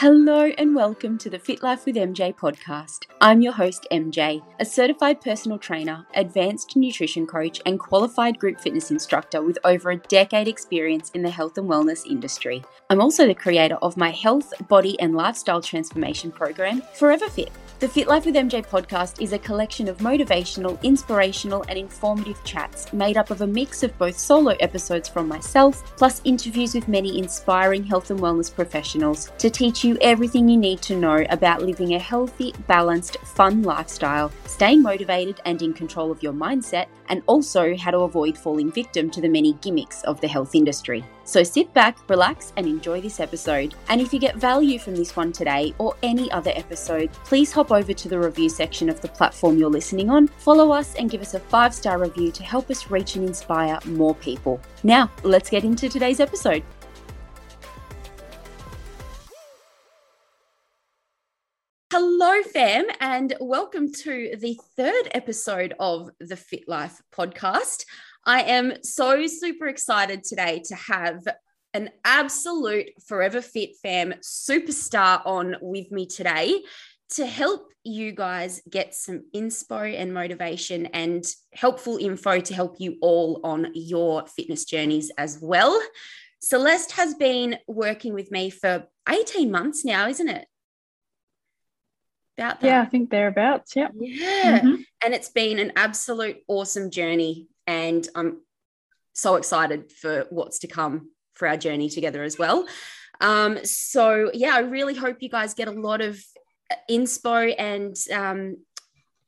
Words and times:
Hello 0.00 0.50
and 0.56 0.74
welcome 0.74 1.18
to 1.18 1.28
the 1.28 1.38
Fit 1.38 1.62
Life 1.62 1.84
with 1.84 1.94
MJ 1.94 2.34
podcast. 2.34 3.04
I'm 3.20 3.42
your 3.42 3.52
host, 3.52 3.86
MJ, 3.92 4.42
a 4.58 4.64
certified 4.64 5.20
personal 5.20 5.58
trainer, 5.58 6.06
advanced 6.14 6.74
nutrition 6.74 7.26
coach, 7.26 7.60
and 7.66 7.78
qualified 7.78 8.38
group 8.38 8.58
fitness 8.58 8.90
instructor 8.90 9.42
with 9.42 9.58
over 9.62 9.90
a 9.90 9.98
decade 9.98 10.48
experience 10.48 11.10
in 11.10 11.20
the 11.20 11.28
health 11.28 11.58
and 11.58 11.68
wellness 11.68 12.06
industry. 12.06 12.64
I'm 12.88 13.02
also 13.02 13.26
the 13.26 13.34
creator 13.34 13.76
of 13.82 13.98
my 13.98 14.08
health, 14.08 14.54
body, 14.68 14.98
and 15.00 15.14
lifestyle 15.14 15.60
transformation 15.60 16.32
program, 16.32 16.80
Forever 16.94 17.28
Fit. 17.28 17.52
The 17.80 17.88
Fit 17.88 18.08
Life 18.08 18.26
with 18.26 18.34
MJ 18.34 18.62
podcast 18.62 19.22
is 19.22 19.32
a 19.32 19.38
collection 19.38 19.88
of 19.88 19.96
motivational, 19.98 20.78
inspirational, 20.82 21.64
and 21.66 21.78
informative 21.78 22.44
chats 22.44 22.92
made 22.92 23.16
up 23.16 23.30
of 23.30 23.40
a 23.40 23.46
mix 23.46 23.82
of 23.82 23.96
both 23.96 24.18
solo 24.18 24.50
episodes 24.60 25.08
from 25.08 25.26
myself, 25.26 25.96
plus 25.96 26.20
interviews 26.24 26.74
with 26.74 26.88
many 26.88 27.18
inspiring 27.18 27.82
health 27.82 28.10
and 28.10 28.20
wellness 28.20 28.54
professionals 28.54 29.32
to 29.38 29.48
teach 29.48 29.82
you 29.82 29.96
everything 30.02 30.46
you 30.46 30.58
need 30.58 30.82
to 30.82 30.94
know 30.94 31.24
about 31.30 31.62
living 31.62 31.94
a 31.94 31.98
healthy, 31.98 32.52
balanced, 32.66 33.16
fun 33.20 33.62
lifestyle, 33.62 34.30
staying 34.44 34.82
motivated 34.82 35.40
and 35.46 35.62
in 35.62 35.72
control 35.72 36.10
of 36.10 36.22
your 36.22 36.34
mindset, 36.34 36.84
and 37.08 37.22
also 37.28 37.74
how 37.78 37.90
to 37.90 38.00
avoid 38.00 38.36
falling 38.36 38.70
victim 38.70 39.08
to 39.08 39.22
the 39.22 39.28
many 39.28 39.54
gimmicks 39.54 40.02
of 40.02 40.20
the 40.20 40.28
health 40.28 40.54
industry. 40.54 41.02
So 41.30 41.44
sit 41.44 41.72
back, 41.72 41.96
relax, 42.10 42.52
and 42.56 42.66
enjoy 42.66 43.00
this 43.00 43.20
episode. 43.20 43.76
And 43.88 44.00
if 44.00 44.12
you 44.12 44.18
get 44.18 44.34
value 44.34 44.80
from 44.80 44.96
this 44.96 45.14
one 45.14 45.30
today 45.30 45.72
or 45.78 45.94
any 46.02 46.28
other 46.32 46.50
episode, 46.56 47.12
please 47.12 47.52
hop 47.52 47.70
over 47.70 47.92
to 47.92 48.08
the 48.08 48.18
review 48.18 48.48
section 48.48 48.88
of 48.88 49.00
the 49.00 49.06
platform 49.06 49.56
you're 49.56 49.70
listening 49.70 50.10
on, 50.10 50.26
follow 50.26 50.72
us, 50.72 50.96
and 50.96 51.08
give 51.08 51.20
us 51.20 51.34
a 51.34 51.38
five 51.38 51.72
star 51.72 52.00
review 52.00 52.32
to 52.32 52.42
help 52.42 52.68
us 52.68 52.90
reach 52.90 53.14
and 53.14 53.24
inspire 53.24 53.78
more 53.84 54.16
people. 54.16 54.60
Now, 54.82 55.08
let's 55.22 55.48
get 55.48 55.62
into 55.62 55.88
today's 55.88 56.18
episode. 56.18 56.64
Hello, 61.92 62.42
fam, 62.42 62.86
and 62.98 63.34
welcome 63.40 63.92
to 63.92 64.34
the 64.40 64.58
third 64.76 65.08
episode 65.12 65.74
of 65.78 66.10
the 66.18 66.36
Fit 66.36 66.66
Life 66.66 67.00
podcast. 67.14 67.84
I 68.30 68.42
am 68.42 68.84
so 68.84 69.26
super 69.26 69.66
excited 69.66 70.22
today 70.22 70.62
to 70.66 70.76
have 70.76 71.26
an 71.74 71.90
absolute 72.04 72.90
Forever 73.08 73.40
Fit 73.40 73.70
fam 73.82 74.14
superstar 74.22 75.20
on 75.26 75.56
with 75.60 75.90
me 75.90 76.06
today 76.06 76.62
to 77.16 77.26
help 77.26 77.72
you 77.82 78.12
guys 78.12 78.62
get 78.70 78.94
some 78.94 79.24
inspo 79.34 79.92
and 79.92 80.14
motivation 80.14 80.86
and 80.86 81.24
helpful 81.52 81.96
info 81.96 82.38
to 82.38 82.54
help 82.54 82.76
you 82.78 82.98
all 83.00 83.40
on 83.42 83.72
your 83.74 84.24
fitness 84.28 84.64
journeys 84.64 85.10
as 85.18 85.40
well. 85.42 85.82
Celeste 86.40 86.92
has 86.92 87.14
been 87.14 87.58
working 87.66 88.14
with 88.14 88.30
me 88.30 88.48
for 88.48 88.86
18 89.08 89.50
months 89.50 89.84
now, 89.84 90.06
isn't 90.06 90.28
it? 90.28 90.46
about 92.40 92.60
that. 92.60 92.66
Yeah, 92.66 92.82
I 92.82 92.86
think 92.86 93.10
thereabouts. 93.10 93.76
Yeah. 93.76 93.88
Yeah. 93.94 94.60
Mm-hmm. 94.60 94.82
And 95.04 95.14
it's 95.14 95.28
been 95.28 95.58
an 95.58 95.72
absolute 95.76 96.38
awesome 96.48 96.90
journey. 96.90 97.46
And 97.70 98.08
I'm 98.16 98.40
so 99.12 99.36
excited 99.36 99.92
for 99.92 100.26
what's 100.30 100.58
to 100.60 100.66
come 100.66 101.12
for 101.34 101.46
our 101.46 101.56
journey 101.56 101.88
together 101.88 102.24
as 102.24 102.36
well. 102.36 102.66
Um, 103.20 103.64
so, 103.64 104.28
yeah, 104.34 104.56
I 104.56 104.60
really 104.60 104.96
hope 104.96 105.18
you 105.20 105.28
guys 105.28 105.54
get 105.54 105.68
a 105.68 105.70
lot 105.70 106.00
of 106.00 106.20
inspo 106.90 107.54
and 107.56 107.96
um, 108.12 108.56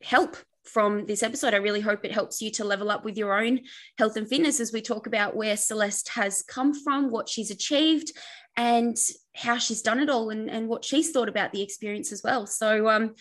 help 0.03 0.37
from 0.65 1.07
this 1.07 1.23
episode. 1.23 1.55
I 1.55 1.59
really 1.59 1.81
hope 1.81 2.05
it 2.05 2.11
helps 2.11 2.43
you 2.43 2.51
to 2.53 2.65
level 2.65 2.91
up 2.91 3.05
with 3.05 3.17
your 3.17 3.41
own 3.41 3.61
health 3.97 4.17
and 4.17 4.29
fitness 4.29 4.59
as 4.59 4.73
we 4.73 4.83
talk 4.83 5.07
about 5.07 5.37
where 5.37 5.57
Celeste 5.57 6.09
has 6.09 6.43
come 6.43 6.75
from, 6.75 7.13
what 7.13 7.29
she's 7.29 7.53
achieved, 7.53 8.11
and 8.57 8.97
how 9.37 9.57
she's 9.57 9.83
done 9.83 10.01
it 10.01 10.11
all 10.11 10.31
and, 10.31 10.51
and 10.51 10.67
what 10.69 10.85
she's 10.85 11.13
thought 11.13 11.29
about 11.29 11.53
the 11.53 11.63
experience 11.63 12.11
as 12.11 12.25
well. 12.25 12.49
So, 12.49 12.89
um, 12.89 13.15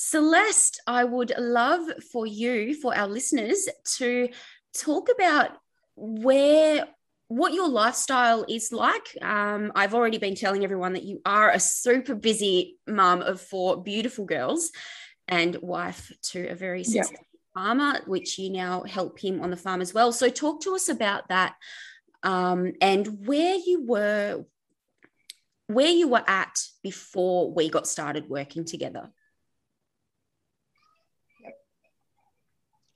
Celeste, 0.00 0.80
I 0.86 1.02
would 1.02 1.32
love 1.36 1.84
for 2.12 2.24
you, 2.24 2.72
for 2.74 2.96
our 2.96 3.08
listeners, 3.08 3.68
to 3.96 4.28
talk 4.74 5.08
about 5.14 5.50
where 5.96 6.86
what 7.28 7.52
your 7.52 7.68
lifestyle 7.68 8.44
is 8.48 8.72
like. 8.72 9.06
Um, 9.20 9.70
I've 9.74 9.94
already 9.94 10.18
been 10.18 10.34
telling 10.34 10.64
everyone 10.64 10.94
that 10.94 11.04
you 11.04 11.20
are 11.26 11.50
a 11.50 11.60
super 11.60 12.14
busy 12.14 12.78
mum 12.86 13.20
of 13.20 13.40
four 13.40 13.82
beautiful 13.82 14.24
girls 14.24 14.70
and 15.26 15.56
wife 15.60 16.10
to 16.30 16.46
a 16.48 16.54
very 16.54 16.84
successful 16.84 17.18
yep. 17.18 17.54
farmer, 17.54 18.00
which 18.06 18.38
you 18.38 18.50
now 18.50 18.82
help 18.84 19.18
him 19.20 19.42
on 19.42 19.50
the 19.50 19.56
farm 19.56 19.82
as 19.82 19.92
well. 19.92 20.10
So, 20.10 20.30
talk 20.30 20.62
to 20.62 20.74
us 20.74 20.88
about 20.88 21.28
that 21.28 21.54
um, 22.22 22.72
and 22.80 23.26
where 23.26 23.56
you 23.56 23.84
were 23.86 24.44
where 25.66 25.90
you 25.90 26.08
were 26.08 26.24
at 26.26 26.58
before 26.82 27.52
we 27.52 27.68
got 27.68 27.86
started 27.86 28.28
working 28.28 28.64
together. 28.64 29.10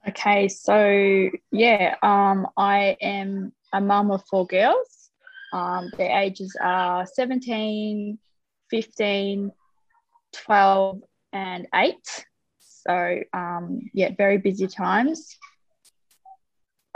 Okay, 0.08 0.48
so 0.48 1.30
yeah, 1.52 1.94
um, 2.02 2.48
I 2.56 2.96
am 3.00 3.52
a 3.72 3.80
mum 3.80 4.10
of 4.10 4.24
four 4.28 4.46
girls. 4.46 5.10
Um, 5.52 5.92
their 5.96 6.18
ages 6.18 6.56
are 6.60 7.06
17, 7.06 8.18
15, 8.68 9.52
12, 10.32 11.02
and 11.32 11.68
8. 11.72 11.94
So, 12.58 13.20
um, 13.32 13.90
yeah, 13.94 14.10
very 14.16 14.38
busy 14.38 14.66
times. 14.66 15.38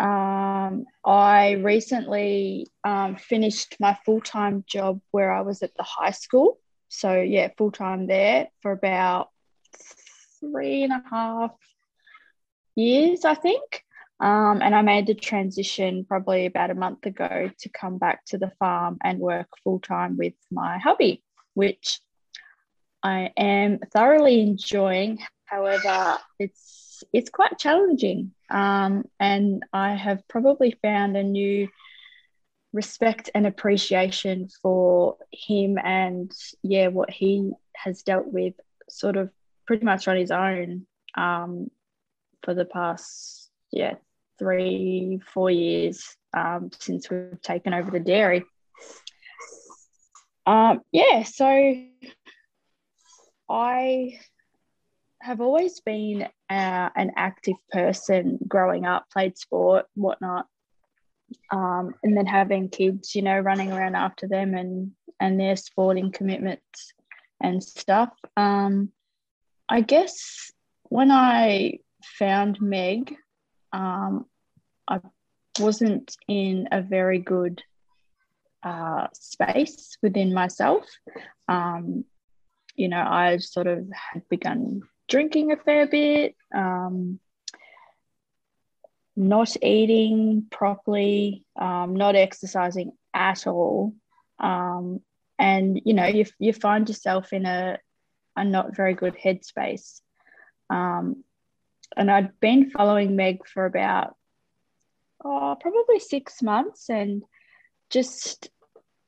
Um, 0.00 0.86
I 1.04 1.52
recently 1.62 2.66
um, 2.82 3.14
finished 3.14 3.76
my 3.78 3.96
full 4.04 4.20
time 4.20 4.64
job 4.66 5.00
where 5.12 5.32
I 5.32 5.42
was 5.42 5.62
at 5.62 5.76
the 5.76 5.84
high 5.84 6.10
school. 6.10 6.58
So, 6.88 7.20
yeah, 7.20 7.50
full 7.56 7.70
time 7.70 8.08
there 8.08 8.48
for 8.62 8.72
about 8.72 9.30
three 10.40 10.82
and 10.82 10.92
a 10.92 11.02
half 11.08 11.52
years, 12.76 13.24
I 13.24 13.34
think. 13.34 13.84
Um, 14.18 14.62
and 14.62 14.74
I 14.74 14.82
made 14.82 15.06
the 15.06 15.14
transition 15.14 16.06
probably 16.06 16.46
about 16.46 16.70
a 16.70 16.74
month 16.74 17.04
ago 17.04 17.50
to 17.58 17.68
come 17.68 17.98
back 17.98 18.24
to 18.26 18.38
the 18.38 18.52
farm 18.58 18.98
and 19.02 19.18
work 19.18 19.48
full 19.62 19.78
time 19.80 20.16
with 20.16 20.32
my 20.50 20.78
hubby, 20.78 21.22
which 21.54 22.00
I 23.02 23.30
am 23.36 23.80
thoroughly 23.92 24.40
enjoying. 24.40 25.18
However, 25.44 26.18
it's 26.38 27.04
it's 27.12 27.28
quite 27.28 27.58
challenging. 27.58 28.32
Um, 28.48 29.04
and 29.20 29.64
I 29.72 29.94
have 29.94 30.26
probably 30.28 30.78
found 30.82 31.16
a 31.16 31.22
new 31.22 31.68
respect 32.72 33.30
and 33.34 33.46
appreciation 33.46 34.48
for 34.62 35.16
him 35.30 35.78
and 35.78 36.32
yeah, 36.62 36.88
what 36.88 37.10
he 37.10 37.52
has 37.74 38.02
dealt 38.02 38.26
with 38.26 38.54
sort 38.88 39.16
of 39.16 39.30
pretty 39.66 39.84
much 39.84 40.08
on 40.08 40.16
his 40.16 40.30
own 40.30 40.86
um, 41.16 41.70
for 42.46 42.54
the 42.54 42.64
past 42.64 43.50
yeah 43.72 43.94
three 44.38 45.20
four 45.34 45.50
years 45.50 46.16
um, 46.34 46.70
since 46.78 47.10
we've 47.10 47.42
taken 47.42 47.74
over 47.74 47.90
the 47.90 48.00
dairy. 48.00 48.44
Um, 50.46 50.80
yeah, 50.92 51.24
so 51.24 51.82
I 53.50 54.18
have 55.20 55.40
always 55.40 55.80
been 55.80 56.22
uh, 56.22 56.90
an 56.94 57.12
active 57.16 57.56
person 57.72 58.38
growing 58.46 58.86
up, 58.86 59.06
played 59.12 59.36
sport, 59.36 59.86
whatnot, 59.94 60.46
um, 61.50 61.94
and 62.04 62.16
then 62.16 62.26
having 62.26 62.68
kids, 62.68 63.14
you 63.16 63.22
know, 63.22 63.40
running 63.40 63.72
around 63.72 63.96
after 63.96 64.28
them 64.28 64.54
and 64.54 64.92
and 65.18 65.40
their 65.40 65.56
sporting 65.56 66.12
commitments 66.12 66.92
and 67.40 67.64
stuff. 67.64 68.10
Um, 68.36 68.92
I 69.68 69.80
guess 69.80 70.52
when 70.84 71.10
I 71.10 71.78
found 72.18 72.60
Meg, 72.60 73.14
um, 73.72 74.26
I 74.88 75.00
wasn't 75.58 76.16
in 76.28 76.68
a 76.72 76.82
very 76.82 77.18
good 77.18 77.62
uh, 78.62 79.08
space 79.12 79.96
within 80.02 80.34
myself. 80.34 80.84
Um, 81.48 82.04
you 82.74 82.88
know, 82.88 83.00
I 83.00 83.38
sort 83.38 83.66
of 83.66 83.86
had 83.92 84.28
begun 84.28 84.82
drinking 85.08 85.52
a 85.52 85.56
fair 85.56 85.86
bit, 85.86 86.36
um, 86.54 87.20
not 89.16 89.56
eating 89.62 90.46
properly, 90.50 91.44
um, 91.58 91.96
not 91.96 92.16
exercising 92.16 92.92
at 93.14 93.46
all. 93.46 93.94
Um, 94.38 95.00
and, 95.38 95.80
you 95.84 95.94
know, 95.94 96.06
you, 96.06 96.26
you 96.38 96.52
find 96.52 96.88
yourself 96.88 97.32
in 97.32 97.46
a, 97.46 97.78
a 98.36 98.44
not 98.44 98.76
very 98.76 98.94
good 98.94 99.16
headspace. 99.16 100.00
Um, 100.68 101.24
and 101.96 102.10
I'd 102.10 102.38
been 102.40 102.70
following 102.70 103.16
Meg 103.16 103.46
for 103.46 103.66
about, 103.66 104.16
oh, 105.24 105.56
probably 105.60 106.00
six 106.00 106.42
months 106.42 106.88
and 106.88 107.22
just, 107.90 108.50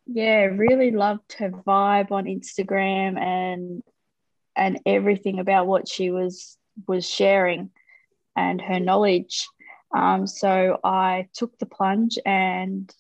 yeah, 0.06 0.44
really 0.44 0.90
loved 0.90 1.34
her 1.34 1.50
vibe 1.50 2.10
on 2.10 2.25
Instagram 2.25 3.19
and 3.19 3.82
and 4.56 4.80
everything 4.84 5.38
about 5.38 5.66
what 5.66 5.88
she 5.88 6.10
was 6.10 6.58
was 6.86 7.08
sharing 7.08 7.70
and 8.36 8.60
her 8.60 8.80
knowledge. 8.80 9.46
Um, 9.94 10.26
so 10.26 10.78
I 10.84 11.28
took 11.32 11.58
the 11.58 11.66
plunge 11.66 12.19
and 12.26 12.92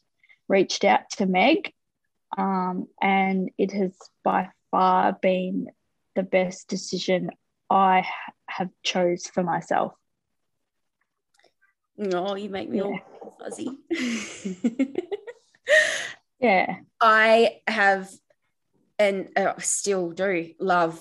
reached 0.48 0.84
out 0.84 1.10
to 1.16 1.26
Meg, 1.26 1.72
um, 2.36 2.88
and 3.00 3.50
it 3.58 3.72
has 3.72 3.92
by 4.24 4.50
far 4.70 5.12
been 5.20 5.68
the 6.14 6.22
best 6.22 6.68
decision 6.68 7.30
I 7.70 8.06
have 8.58 8.70
chose 8.82 9.26
for 9.28 9.44
myself. 9.44 9.94
No, 11.96 12.28
oh, 12.28 12.34
you 12.34 12.50
make 12.50 12.68
me 12.68 12.78
yeah. 12.78 12.84
all 12.84 13.36
fuzzy. 13.38 13.70
yeah. 16.40 16.76
I 17.00 17.60
have 17.68 18.10
and 18.98 19.28
uh, 19.36 19.54
still 19.58 20.10
do 20.10 20.50
love 20.58 21.00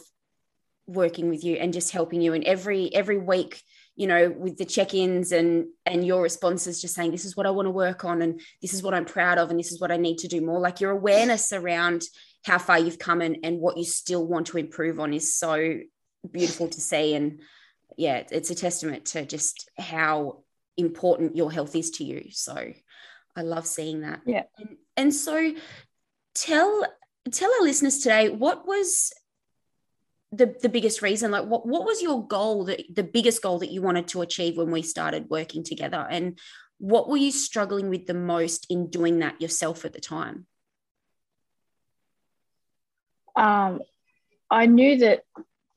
working 0.85 1.29
with 1.29 1.43
you 1.43 1.55
and 1.55 1.73
just 1.73 1.91
helping 1.91 2.21
you 2.21 2.33
and 2.33 2.43
every 2.45 2.93
every 2.95 3.17
week 3.17 3.61
you 3.97 4.07
know 4.07 4.29
with 4.29 4.55
the 4.57 4.63
check-ins 4.63 5.33
and 5.33 5.65
and 5.85 6.07
your 6.07 6.21
responses 6.21 6.79
just 6.79 6.95
saying 6.95 7.11
this 7.11 7.25
is 7.25 7.35
what 7.35 7.45
i 7.45 7.49
want 7.49 7.65
to 7.65 7.71
work 7.71 8.05
on 8.05 8.21
and 8.21 8.39
this 8.61 8.73
is 8.73 8.81
what 8.81 8.93
i'm 8.93 9.03
proud 9.03 9.37
of 9.37 9.49
and 9.49 9.59
this 9.59 9.73
is 9.73 9.81
what 9.81 9.91
i 9.91 9.97
need 9.97 10.17
to 10.19 10.29
do 10.29 10.39
more 10.39 10.61
like 10.61 10.79
your 10.79 10.91
awareness 10.91 11.51
around 11.51 12.03
how 12.45 12.57
far 12.57 12.79
you've 12.79 12.99
come 12.99 13.19
and, 13.19 13.39
and 13.43 13.59
what 13.59 13.75
you 13.75 13.83
still 13.83 14.25
want 14.25 14.47
to 14.47 14.57
improve 14.57 14.97
on 14.97 15.13
is 15.13 15.35
so 15.35 15.77
beautiful 16.31 16.67
to 16.67 16.81
see. 16.81 17.15
And 17.15 17.41
yeah 17.95 18.23
it's 18.31 18.49
a 18.49 18.55
testament 18.55 19.05
to 19.05 19.25
just 19.25 19.69
how 19.77 20.43
important 20.77 21.35
your 21.35 21.51
health 21.51 21.75
is 21.75 21.91
to 21.91 22.03
you. 22.03 22.27
So 22.31 22.73
i 23.35 23.41
love 23.41 23.67
seeing 23.67 24.01
that. 24.01 24.21
Yeah. 24.25 24.43
And, 24.57 24.77
and 24.95 25.13
so 25.13 25.53
tell 26.33 26.85
tell 27.31 27.51
our 27.53 27.61
listeners 27.61 27.99
today 27.99 28.29
what 28.29 28.67
was 28.67 29.11
the 30.31 30.55
the 30.61 30.69
biggest 30.69 31.01
reason? 31.01 31.31
Like 31.31 31.45
what 31.45 31.65
what 31.65 31.85
was 31.85 32.01
your 32.01 32.25
goal 32.25 32.65
that 32.65 32.83
the 32.93 33.03
biggest 33.03 33.41
goal 33.41 33.59
that 33.59 33.71
you 33.71 33.81
wanted 33.81 34.07
to 34.09 34.21
achieve 34.21 34.57
when 34.57 34.71
we 34.71 34.81
started 34.81 35.29
working 35.29 35.63
together? 35.63 36.05
And 36.09 36.37
what 36.79 37.09
were 37.09 37.17
you 37.17 37.31
struggling 37.31 37.89
with 37.89 38.05
the 38.05 38.13
most 38.13 38.67
in 38.69 38.89
doing 38.89 39.19
that 39.19 39.41
yourself 39.41 39.85
at 39.85 39.93
the 39.93 40.01
time? 40.01 40.45
Um 43.35 43.81
i 44.49 44.65
knew 44.65 44.97
that 44.97 45.23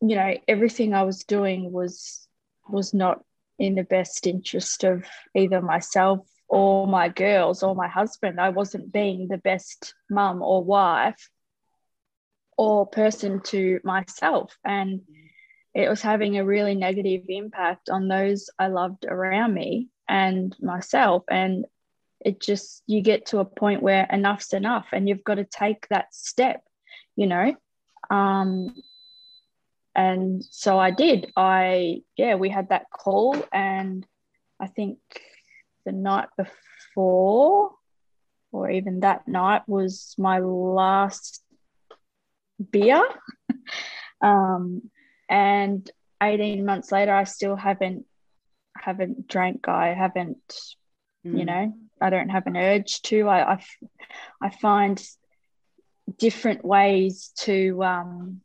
you 0.00 0.16
know 0.16 0.34
everything 0.48 0.94
i 0.94 1.02
was 1.02 1.24
doing 1.24 1.72
was 1.72 2.26
was 2.68 2.94
not 2.94 3.22
in 3.58 3.74
the 3.74 3.84
best 3.84 4.26
interest 4.26 4.84
of 4.84 5.04
either 5.34 5.60
myself 5.60 6.26
or 6.48 6.86
my 6.86 7.08
girls 7.08 7.62
or 7.62 7.74
my 7.74 7.88
husband 7.88 8.40
i 8.40 8.48
wasn't 8.48 8.92
being 8.92 9.28
the 9.28 9.38
best 9.38 9.94
mum 10.08 10.42
or 10.42 10.64
wife 10.64 11.28
or 12.60 12.86
person 12.86 13.40
to 13.40 13.80
myself. 13.84 14.54
And 14.62 15.00
it 15.72 15.88
was 15.88 16.02
having 16.02 16.36
a 16.36 16.44
really 16.44 16.74
negative 16.74 17.22
impact 17.26 17.88
on 17.88 18.06
those 18.06 18.50
I 18.58 18.66
loved 18.66 19.06
around 19.06 19.54
me 19.54 19.88
and 20.06 20.54
myself. 20.60 21.24
And 21.30 21.64
it 22.22 22.38
just, 22.38 22.82
you 22.86 23.00
get 23.00 23.24
to 23.28 23.38
a 23.38 23.46
point 23.46 23.82
where 23.82 24.06
enough's 24.12 24.52
enough 24.52 24.88
and 24.92 25.08
you've 25.08 25.24
got 25.24 25.36
to 25.36 25.44
take 25.46 25.88
that 25.88 26.14
step, 26.14 26.62
you 27.16 27.26
know? 27.26 27.54
Um, 28.10 28.74
and 29.94 30.44
so 30.44 30.78
I 30.78 30.90
did. 30.90 31.32
I, 31.36 32.02
yeah, 32.16 32.36
we 32.36 32.48
had 32.48 32.68
that 32.68 32.86
call, 32.90 33.36
and 33.52 34.06
I 34.58 34.66
think 34.66 34.98
the 35.84 35.92
night 35.92 36.28
before, 36.36 37.72
or 38.52 38.70
even 38.70 39.00
that 39.00 39.26
night, 39.26 39.62
was 39.66 40.14
my 40.18 40.38
last 40.38 41.42
beer. 42.70 43.02
um, 44.20 44.90
and 45.28 45.90
18 46.22 46.64
months 46.64 46.92
later, 46.92 47.14
I 47.14 47.24
still 47.24 47.56
haven't 47.56 48.04
haven't 48.76 49.28
drank. 49.28 49.68
I 49.68 49.88
haven't, 49.88 50.54
mm. 51.26 51.38
you 51.38 51.44
know, 51.44 51.74
I 52.00 52.10
don't 52.10 52.30
have 52.30 52.46
an 52.46 52.56
urge 52.56 53.02
to. 53.02 53.28
I, 53.28 53.54
I, 53.54 53.64
I 54.40 54.50
find 54.50 55.02
different 56.18 56.64
ways 56.64 57.32
to, 57.40 57.82
um, 57.84 58.40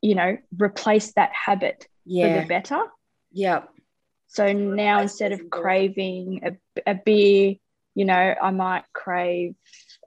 you 0.00 0.14
know, 0.14 0.38
replace 0.58 1.12
that 1.14 1.32
habit 1.32 1.86
yeah. 2.04 2.34
for 2.34 2.40
the 2.42 2.48
better. 2.48 2.82
Yeah. 3.32 3.62
So 4.28 4.52
now 4.52 5.00
instead 5.00 5.32
of 5.32 5.50
craving 5.50 6.40
a, 6.44 6.90
a 6.90 6.94
beer, 6.94 7.56
you 7.94 8.04
know, 8.04 8.34
I 8.40 8.50
might 8.50 8.84
crave 8.92 9.54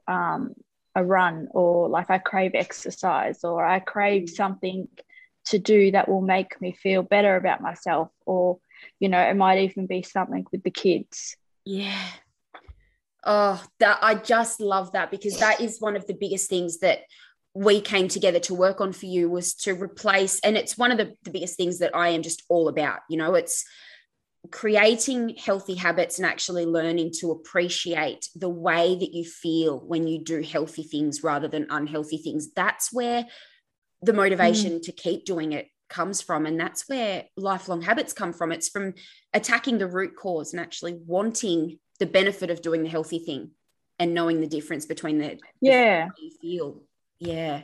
um, 0.06 0.54
a 0.94 1.04
run 1.04 1.48
or 1.50 1.88
like 1.88 2.10
I 2.10 2.18
crave 2.18 2.52
exercise 2.54 3.44
or 3.44 3.64
I 3.64 3.80
crave 3.80 4.30
something 4.30 4.88
to 5.46 5.58
do 5.58 5.90
that 5.90 6.08
will 6.08 6.20
make 6.20 6.60
me 6.60 6.72
feel 6.72 7.02
better 7.02 7.36
about 7.36 7.60
myself 7.60 8.10
or 8.26 8.58
you 9.00 9.08
know 9.08 9.20
it 9.20 9.34
might 9.34 9.60
even 9.60 9.86
be 9.86 10.02
something 10.02 10.46
with 10.52 10.62
the 10.62 10.70
kids 10.70 11.36
yeah 11.64 12.06
oh 13.24 13.62
that 13.78 13.98
i 14.02 14.14
just 14.14 14.60
love 14.60 14.92
that 14.92 15.10
because 15.10 15.38
that 15.38 15.60
is 15.60 15.80
one 15.80 15.96
of 15.96 16.06
the 16.06 16.14
biggest 16.14 16.48
things 16.48 16.78
that 16.78 17.00
we 17.54 17.80
came 17.80 18.08
together 18.08 18.38
to 18.38 18.54
work 18.54 18.80
on 18.80 18.92
for 18.92 19.06
you 19.06 19.28
was 19.28 19.54
to 19.54 19.72
replace 19.74 20.40
and 20.40 20.56
it's 20.56 20.78
one 20.78 20.90
of 20.90 20.98
the, 20.98 21.14
the 21.24 21.30
biggest 21.30 21.56
things 21.56 21.78
that 21.80 21.94
i 21.94 22.08
am 22.08 22.22
just 22.22 22.42
all 22.48 22.68
about 22.68 23.00
you 23.08 23.16
know 23.16 23.34
it's 23.34 23.64
creating 24.50 25.36
healthy 25.36 25.74
habits 25.74 26.18
and 26.18 26.26
actually 26.26 26.66
learning 26.66 27.12
to 27.12 27.30
appreciate 27.30 28.28
the 28.34 28.48
way 28.48 28.96
that 28.96 29.14
you 29.14 29.24
feel 29.24 29.78
when 29.78 30.08
you 30.08 30.18
do 30.18 30.42
healthy 30.42 30.82
things 30.82 31.22
rather 31.22 31.46
than 31.46 31.66
unhealthy 31.70 32.16
things. 32.16 32.52
That's 32.52 32.92
where 32.92 33.26
the 34.02 34.12
motivation 34.12 34.72
mm. 34.72 34.82
to 34.82 34.92
keep 34.92 35.24
doing 35.24 35.52
it 35.52 35.68
comes 35.88 36.20
from 36.20 36.46
and 36.46 36.58
that's 36.58 36.88
where 36.88 37.24
lifelong 37.36 37.82
habits 37.82 38.12
come 38.12 38.32
from. 38.32 38.50
It's 38.50 38.68
from 38.68 38.94
attacking 39.32 39.78
the 39.78 39.86
root 39.86 40.16
cause 40.16 40.52
and 40.52 40.60
actually 40.60 40.98
wanting 41.06 41.78
the 42.00 42.06
benefit 42.06 42.50
of 42.50 42.62
doing 42.62 42.82
the 42.82 42.88
healthy 42.88 43.20
thing 43.20 43.52
and 44.00 44.12
knowing 44.12 44.40
the 44.40 44.48
difference 44.48 44.86
between 44.86 45.18
the 45.18 45.38
yeah. 45.60 46.08
you 46.18 46.30
feel 46.40 46.82
yeah 47.26 47.62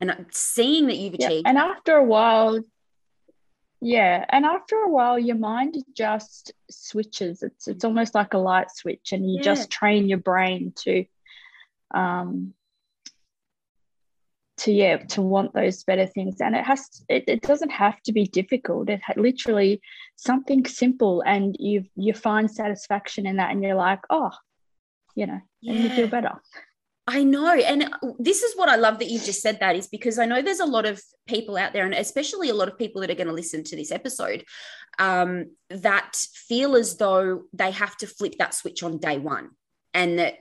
and 0.00 0.26
seeing 0.30 0.86
that 0.86 0.96
you've 0.96 1.14
achieved 1.14 1.42
yeah. 1.44 1.48
and 1.48 1.58
after 1.58 1.94
a 1.94 2.04
while 2.04 2.60
yeah, 3.82 4.26
and 4.28 4.44
after 4.44 4.76
a 4.76 4.90
while, 4.90 5.18
your 5.18 5.36
mind 5.36 5.76
just 5.96 6.52
switches. 6.70 7.42
It's 7.42 7.66
it's 7.66 7.84
almost 7.84 8.14
like 8.14 8.34
a 8.34 8.38
light 8.38 8.70
switch, 8.70 9.12
and 9.12 9.24
you 9.24 9.36
yeah. 9.36 9.42
just 9.42 9.70
train 9.70 10.06
your 10.06 10.18
brain 10.18 10.74
to, 10.80 11.06
um, 11.92 12.52
to 14.58 14.72
yeah, 14.72 14.98
to 14.98 15.22
want 15.22 15.54
those 15.54 15.82
better 15.84 16.06
things. 16.06 16.42
And 16.42 16.54
it 16.54 16.64
has 16.64 17.02
it, 17.08 17.24
it 17.26 17.40
doesn't 17.40 17.70
have 17.70 18.02
to 18.02 18.12
be 18.12 18.26
difficult. 18.26 18.90
It 18.90 19.00
literally 19.16 19.80
something 20.16 20.66
simple, 20.66 21.22
and 21.24 21.56
you 21.58 21.84
you 21.96 22.12
find 22.12 22.50
satisfaction 22.50 23.26
in 23.26 23.36
that, 23.36 23.50
and 23.50 23.62
you're 23.62 23.74
like, 23.76 24.00
oh, 24.10 24.32
you 25.14 25.26
know, 25.26 25.40
yeah. 25.62 25.72
and 25.72 25.84
you 25.84 25.90
feel 25.90 26.08
better. 26.08 26.38
I 27.12 27.24
know. 27.24 27.52
And 27.52 27.92
this 28.20 28.44
is 28.44 28.56
what 28.56 28.68
I 28.68 28.76
love 28.76 29.00
that 29.00 29.10
you've 29.10 29.24
just 29.24 29.42
said 29.42 29.58
that 29.58 29.74
is 29.74 29.88
because 29.88 30.16
I 30.16 30.26
know 30.26 30.42
there's 30.42 30.60
a 30.60 30.64
lot 30.64 30.86
of 30.86 31.02
people 31.26 31.56
out 31.56 31.72
there, 31.72 31.84
and 31.84 31.92
especially 31.92 32.50
a 32.50 32.54
lot 32.54 32.68
of 32.68 32.78
people 32.78 33.00
that 33.00 33.10
are 33.10 33.16
going 33.16 33.26
to 33.26 33.32
listen 33.32 33.64
to 33.64 33.74
this 33.74 33.90
episode, 33.90 34.44
um, 35.00 35.50
that 35.70 36.14
feel 36.46 36.76
as 36.76 36.98
though 36.98 37.42
they 37.52 37.72
have 37.72 37.96
to 37.96 38.06
flip 38.06 38.36
that 38.38 38.54
switch 38.54 38.84
on 38.84 38.98
day 38.98 39.18
one 39.18 39.50
and 39.92 40.20
that 40.20 40.34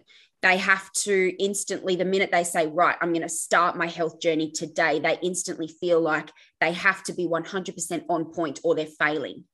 they 0.44 0.58
have 0.58 0.92
to 0.92 1.34
instantly, 1.40 1.96
the 1.96 2.06
minute 2.06 2.30
they 2.32 2.44
say, 2.44 2.68
right, 2.68 2.96
I'm 3.02 3.14
going 3.14 3.24
to 3.24 3.30
start 3.30 3.76
my 3.76 3.88
health 3.88 4.22
journey 4.22 4.52
today, 4.52 5.00
they 5.00 5.18
instantly 5.24 5.68
feel 5.68 6.00
like 6.00 6.32
they 6.62 6.74
have 6.74 7.04
to 7.06 7.14
be 7.14 7.28
100% 7.28 8.04
on 8.10 8.26
point 8.32 8.60
or 8.64 8.76
they're 8.76 8.86
failing. 8.86 9.46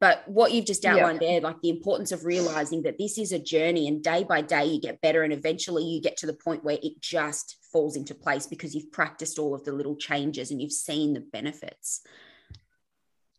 But 0.00 0.22
what 0.28 0.52
you've 0.52 0.64
just 0.64 0.84
outlined 0.84 1.20
yeah. 1.20 1.28
there, 1.28 1.40
like 1.40 1.60
the 1.60 1.70
importance 1.70 2.12
of 2.12 2.24
realizing 2.24 2.82
that 2.82 2.98
this 2.98 3.18
is 3.18 3.32
a 3.32 3.38
journey 3.38 3.88
and 3.88 4.02
day 4.02 4.22
by 4.22 4.42
day 4.42 4.64
you 4.64 4.80
get 4.80 5.00
better 5.00 5.24
and 5.24 5.32
eventually 5.32 5.82
you 5.84 6.00
get 6.00 6.16
to 6.18 6.26
the 6.26 6.34
point 6.34 6.62
where 6.62 6.78
it 6.80 7.00
just 7.00 7.56
falls 7.72 7.96
into 7.96 8.14
place 8.14 8.46
because 8.46 8.74
you've 8.74 8.92
practiced 8.92 9.38
all 9.40 9.54
of 9.54 9.64
the 9.64 9.72
little 9.72 9.96
changes 9.96 10.50
and 10.50 10.62
you've 10.62 10.72
seen 10.72 11.14
the 11.14 11.20
benefits. 11.20 12.02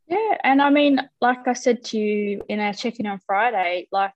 Yeah. 0.07 0.37
And 0.43 0.61
I 0.61 0.69
mean, 0.69 0.99
like 1.21 1.47
I 1.47 1.53
said 1.53 1.83
to 1.85 1.97
you 1.97 2.41
in 2.49 2.59
our 2.59 2.73
check 2.73 2.99
in 2.99 3.07
on 3.07 3.19
Friday, 3.25 3.87
like 3.91 4.11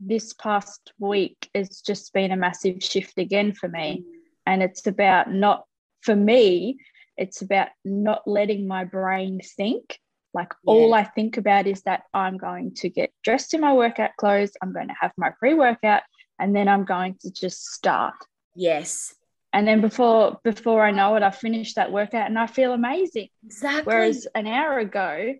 this 0.00 0.32
past 0.32 0.92
week 0.98 1.48
has 1.54 1.80
just 1.80 2.12
been 2.12 2.32
a 2.32 2.36
massive 2.36 2.82
shift 2.82 3.18
again 3.18 3.52
for 3.52 3.68
me. 3.68 4.04
And 4.46 4.62
it's 4.64 4.88
about 4.88 5.32
not, 5.32 5.64
for 6.00 6.16
me, 6.16 6.78
it's 7.16 7.42
about 7.42 7.68
not 7.84 8.26
letting 8.26 8.66
my 8.66 8.84
brain 8.84 9.40
think 9.56 10.00
like 10.34 10.52
yeah. 10.64 10.72
all 10.72 10.94
I 10.94 11.04
think 11.04 11.36
about 11.36 11.66
is 11.66 11.82
that 11.82 12.04
I'm 12.14 12.36
going 12.36 12.74
to 12.76 12.88
get 12.88 13.12
dressed 13.22 13.54
in 13.54 13.60
my 13.60 13.72
workout 13.72 14.10
clothes, 14.18 14.52
I'm 14.62 14.72
going 14.72 14.88
to 14.88 14.94
have 15.00 15.12
my 15.16 15.30
pre 15.30 15.54
workout, 15.54 16.02
and 16.38 16.54
then 16.54 16.68
I'm 16.68 16.84
going 16.84 17.16
to 17.20 17.30
just 17.30 17.66
start. 17.66 18.14
Yes. 18.54 19.14
And 19.52 19.68
then 19.68 19.80
before 19.80 20.40
before 20.44 20.82
I 20.82 20.90
know 20.90 21.14
it, 21.16 21.22
I 21.22 21.30
finish 21.30 21.74
that 21.74 21.92
workout 21.92 22.26
and 22.26 22.38
I 22.38 22.46
feel 22.46 22.72
amazing. 22.72 23.28
Exactly. 23.44 23.92
Whereas 23.92 24.26
an 24.34 24.46
hour 24.46 24.78
ago, 24.78 25.34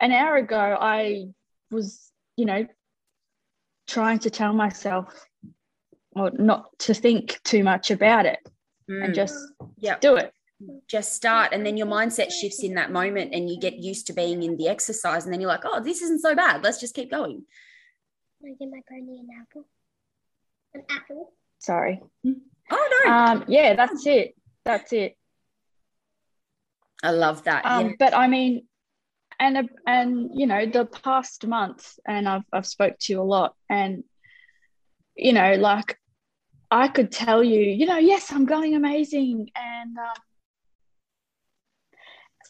an 0.00 0.12
hour 0.12 0.36
ago, 0.36 0.76
I 0.78 1.28
was, 1.70 2.10
you 2.36 2.44
know, 2.44 2.66
trying 3.86 4.18
to 4.20 4.30
tell 4.30 4.52
myself 4.52 5.26
or 6.12 6.30
not 6.32 6.78
to 6.80 6.94
think 6.94 7.40
too 7.44 7.64
much 7.64 7.90
about 7.90 8.26
it 8.26 8.38
mm. 8.90 9.04
and 9.04 9.14
just 9.14 9.36
yep. 9.78 10.00
do 10.00 10.16
it 10.16 10.32
just 10.88 11.14
start 11.14 11.52
and 11.52 11.64
then 11.64 11.76
your 11.76 11.86
mindset 11.86 12.30
shifts 12.30 12.62
in 12.62 12.74
that 12.74 12.92
moment 12.92 13.34
and 13.34 13.50
you 13.50 13.58
get 13.58 13.74
used 13.74 14.06
to 14.06 14.12
being 14.12 14.42
in 14.42 14.56
the 14.56 14.68
exercise 14.68 15.24
and 15.24 15.32
then 15.32 15.40
you're 15.40 15.48
like 15.48 15.64
oh 15.64 15.80
this 15.80 16.02
isn't 16.02 16.20
so 16.20 16.34
bad 16.34 16.62
let's 16.62 16.80
just 16.80 16.94
keep 16.94 17.10
going 17.10 17.44
Can 18.40 18.50
I 18.50 18.54
give 18.58 18.70
my 18.70 18.80
pony 18.88 19.18
an 19.18 19.28
apple 19.40 19.66
an 20.74 20.82
apple 20.90 21.32
sorry 21.58 22.00
Oh 22.70 23.02
no. 23.04 23.12
Um, 23.12 23.44
yeah, 23.48 23.74
that's 23.74 24.06
it. 24.06 24.34
That's 24.64 24.92
it. 24.92 25.16
I 27.02 27.10
love 27.10 27.44
that. 27.44 27.64
Um, 27.66 27.86
yeah. 27.86 27.92
But 27.98 28.16
I 28.16 28.28
mean, 28.28 28.66
and 29.38 29.68
and 29.86 30.30
you 30.34 30.46
know, 30.46 30.66
the 30.66 30.86
past 30.86 31.46
month, 31.46 31.98
and 32.06 32.28
I've 32.28 32.44
I've 32.52 32.66
spoke 32.66 32.96
to 33.00 33.12
you 33.12 33.20
a 33.20 33.22
lot, 33.22 33.54
and 33.68 34.04
you 35.14 35.32
know, 35.32 35.54
like 35.54 35.98
I 36.70 36.88
could 36.88 37.12
tell 37.12 37.44
you, 37.44 37.60
you 37.60 37.86
know, 37.86 37.98
yes, 37.98 38.32
I'm 38.32 38.46
going 38.46 38.74
amazing, 38.74 39.50
and 39.54 39.98
um, 39.98 40.14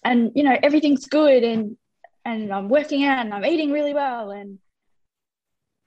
and 0.05 0.33
you 0.35 0.43
know, 0.43 0.57
everything's 0.63 1.07
good, 1.07 1.43
and 1.43 1.77
and 2.25 2.53
I'm 2.53 2.69
working 2.69 3.05
out, 3.05 3.25
and 3.25 3.35
I'm 3.35 3.45
eating 3.45 3.73
really 3.73 3.95
well, 3.95 4.31
and 4.31 4.59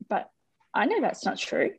but 0.09 0.29
I 0.73 0.85
know 0.85 1.01
that's 1.01 1.25
not 1.25 1.37
true. 1.37 1.71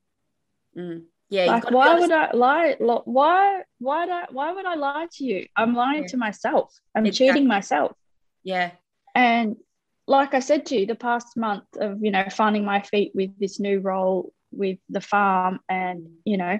Mm. 0.76 1.04
Yeah. 1.30 1.46
Like, 1.46 1.70
why 1.70 1.98
would 1.98 2.10
I 2.10 2.30
lie? 2.32 2.76
Why, 2.78 3.62
why, 3.78 4.06
do 4.06 4.12
I, 4.12 4.26
why 4.30 4.52
would 4.52 4.64
I 4.64 4.74
lie 4.76 5.08
to 5.12 5.24
you? 5.24 5.46
I'm 5.56 5.74
lying 5.74 6.02
Yeah. 6.02 6.08
to 6.08 6.16
myself. 6.16 6.74
I'm 6.94 7.04
Exactly. 7.04 7.26
cheating 7.28 7.46
myself. 7.46 7.92
Yeah. 8.42 8.70
And 9.14 9.56
like 10.06 10.32
I 10.32 10.40
said 10.40 10.64
to 10.66 10.78
you, 10.78 10.86
the 10.86 10.94
past 10.94 11.36
month 11.36 11.64
of, 11.78 12.02
you 12.02 12.10
know, 12.10 12.24
finding 12.30 12.64
my 12.64 12.80
feet 12.80 13.12
with 13.14 13.38
this 13.38 13.60
new 13.60 13.78
role 13.80 14.32
with 14.52 14.78
the 14.88 15.02
farm 15.02 15.60
and, 15.68 16.08
you 16.24 16.38
know, 16.38 16.58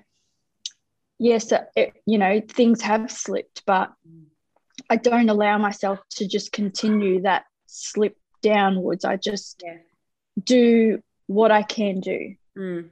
yes, 1.18 1.50
it, 1.74 1.94
you 2.04 2.18
know, 2.18 2.42
things 2.46 2.82
have 2.82 3.10
slipped, 3.10 3.62
but 3.64 3.90
I 4.90 4.96
don't 4.96 5.28
allow 5.28 5.58
myself 5.58 6.00
to 6.16 6.26
just 6.26 6.52
continue 6.52 7.22
that 7.22 7.44
slip 7.66 8.16
downwards. 8.42 9.04
I 9.04 9.16
just 9.16 9.62
Yeah. 9.64 9.78
do 10.42 11.02
what 11.26 11.50
I 11.50 11.62
can 11.62 12.00
do. 12.00 12.36
Mm. 12.56 12.90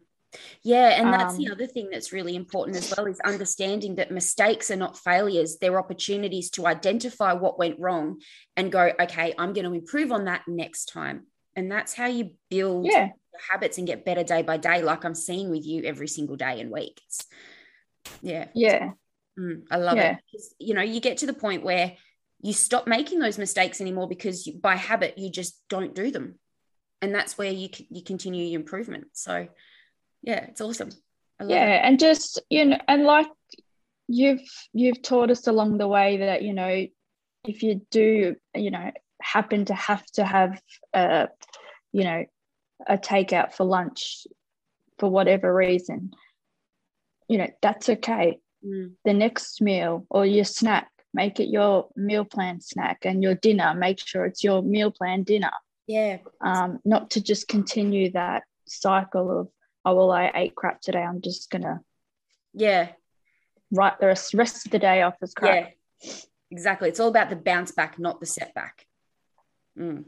Yeah, 0.63 1.01
and 1.01 1.15
that's 1.15 1.37
the 1.37 1.47
Um, 1.47 1.53
other 1.53 1.67
thing 1.67 1.89
that's 1.91 2.13
really 2.13 2.37
important 2.37 2.77
as 2.77 2.93
well 2.95 3.07
is 3.07 3.19
understanding 3.21 3.95
that 3.95 4.11
mistakes 4.11 4.71
are 4.71 4.77
not 4.77 4.99
failures. 4.99 5.57
They're 5.57 5.79
opportunities 5.79 6.51
to 6.51 6.67
identify 6.67 7.33
what 7.33 7.59
went 7.59 7.79
wrong 7.81 8.21
and 8.57 8.71
go, 8.71 8.93
okay, 9.01 9.33
I'm 9.39 9.55
going 9.55 9.65
to 9.65 9.73
improve 9.73 10.13
on 10.13 10.27
that 10.27 10.43
next 10.47 10.87
time. 10.87 11.29
And 11.55 11.73
that's 11.73 11.95
how 11.95 12.07
you 12.07 12.33
build 12.51 12.85
Yeah. 12.85 13.07
your 13.07 13.41
habits 13.51 13.79
and 13.79 13.87
get 13.87 14.05
better 14.05 14.25
day 14.25 14.43
by 14.43 14.59
day, 14.59 14.83
like 14.83 15.07
I'm 15.07 15.15
seeing 15.15 15.49
with 15.51 15.65
you 15.65 15.85
every 15.85 16.09
single 16.09 16.37
day 16.37 16.61
and 16.61 16.71
week. 16.71 17.01
It's, 17.07 17.27
yeah, 18.21 18.49
Yeah. 18.55 18.91
Mm, 19.39 19.67
I 19.71 19.77
love 19.77 19.97
Yeah. 19.97 20.19
it. 20.33 20.43
you 20.59 20.75
know, 20.75 20.83
you 20.83 21.01
get 21.01 21.19
to 21.19 21.27
the 21.27 21.35
point 21.35 21.63
where 21.63 21.97
you 22.41 22.53
stop 22.53 22.87
making 22.87 23.19
those 23.19 23.39
mistakes 23.39 23.81
anymore 23.81 24.09
because 24.09 24.47
you, 24.47 24.59
by 24.59 24.77
habit 24.77 25.19
you 25.19 25.31
just 25.31 25.63
don't 25.69 25.95
do 25.95 26.11
them, 26.11 26.39
and 27.03 27.15
that's 27.15 27.37
where 27.39 27.51
you 27.51 27.69
you 27.91 28.03
continue 28.03 28.45
your 28.47 28.61
improvement. 28.61 29.09
So, 29.13 29.49
yeah, 30.23 30.45
it's 30.47 30.61
awesome. 30.61 30.91
I 31.39 31.45
love 31.45 31.51
yeah 31.51 31.75
it. 31.77 31.81
and 31.85 31.99
just 31.99 32.41
you 32.49 32.65
know 32.65 32.79
and 32.89 33.05
like 33.05 33.27
you've 34.09 34.41
you've 34.73 35.03
taught 35.03 35.31
us 35.31 35.47
along 35.47 35.77
the 35.77 35.89
way 35.89 36.17
that 36.19 36.43
you 36.43 36.55
know 36.55 36.87
if 37.45 37.63
you 37.63 37.83
do 37.91 38.37
you 38.55 38.71
know 38.71 38.91
happen 39.21 39.67
to 39.67 39.75
have 39.75 40.05
to 40.13 40.25
have 40.25 40.61
a 40.95 41.29
you 41.93 42.05
know 42.05 42.25
a 42.87 42.97
takeout 42.97 43.53
for 43.53 43.65
lunch 43.65 44.27
for 44.99 45.11
whatever 45.11 45.55
reason 45.55 46.13
you 47.29 47.37
know 47.39 47.49
that's 47.61 47.89
okay 47.91 48.39
Mm, 48.67 48.93
the 49.05 49.13
next 49.13 49.61
meal 49.61 50.07
or 50.11 50.27
your 50.27 50.45
snack 50.45 50.91
make 51.15 51.39
it 51.39 51.49
your 51.49 51.89
meal 51.95 52.25
plan 52.25 52.61
snack 52.61 53.05
and 53.05 53.23
your 53.23 53.35
dinner 53.35 53.75
make 53.75 54.01
sure 54.05 54.25
it's 54.25 54.43
your 54.43 54.63
meal 54.63 54.91
plan 54.91 55.23
dinner 55.23 55.53
yeah, 55.87 56.17
um, 56.41 56.81
not 56.85 57.11
to 57.11 57.23
just 57.23 57.47
continue 57.47 58.11
that 58.11 58.43
cycle 58.67 59.41
of 59.41 59.49
oh 59.85 59.95
well 59.95 60.11
i 60.11 60.33
ate 60.35 60.57
crap 60.57 60.81
today 60.81 61.03
i'm 61.03 61.21
just 61.21 61.49
gonna 61.49 61.81
yeah, 62.57 62.89
write 63.71 64.01
the 64.01 64.07
rest, 64.07 64.35
of 64.67 64.73
the 64.73 64.79
day 64.79 65.03
off 65.03 65.17
as 65.23 65.35
crap. 65.35 65.73
yeah. 66.03 66.13
Exactly. 66.51 66.89
It's 66.89 67.01
all 67.01 67.09
about 67.09 67.29
the 67.29 67.37
bounce 67.37 67.73
back, 67.73 67.99
not 67.99 68.19
the 68.19 68.27
setback. 68.27 68.87
Mm. 69.79 70.05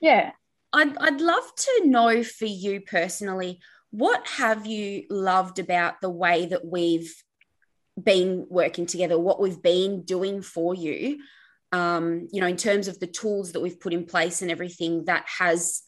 Yeah. 0.00 0.32
I'd, 0.72 0.96
I'd 0.98 1.20
love 1.20 1.50
to 1.56 1.82
know 1.86 2.22
for 2.22 2.44
you 2.44 2.82
personally, 2.82 3.60
what 3.90 4.28
have 4.28 4.66
you 4.66 5.04
loved 5.08 5.58
about 5.58 6.00
the 6.02 6.10
way 6.10 6.46
that 6.46 6.66
we've 6.66 7.14
been 8.02 8.46
working 8.48 8.86
together, 8.86 9.18
what 9.18 9.40
we've 9.40 9.62
been 9.62 10.02
doing 10.02 10.42
for 10.42 10.74
you, 10.74 11.20
um, 11.72 12.28
you 12.32 12.40
know, 12.40 12.46
in 12.46 12.56
terms 12.56 12.88
of 12.88 12.98
the 12.98 13.06
tools 13.06 13.52
that 13.52 13.60
we've 13.60 13.80
put 13.80 13.92
in 13.92 14.04
place 14.04 14.42
and 14.42 14.50
everything 14.50 15.04
that 15.04 15.24
has 15.38 15.82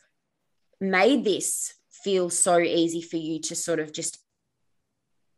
made 0.80 1.25
this 1.25 1.75
feel 2.04 2.30
so 2.30 2.59
easy 2.59 3.02
for 3.02 3.16
you 3.16 3.40
to 3.40 3.54
sort 3.54 3.80
of 3.80 3.92
just 3.92 4.18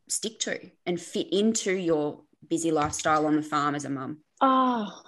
stick 0.09 0.38
to 0.40 0.71
and 0.87 1.00
fit 1.00 1.33
into 1.33 1.73
your 1.73 2.23
busy 2.49 2.71
lifestyle 2.71 3.26
on 3.26 3.37
the 3.37 3.42
farm 3.42 3.75
as 3.75 3.85
a 3.85 3.90
mum. 3.90 4.18
Oh, 4.40 5.02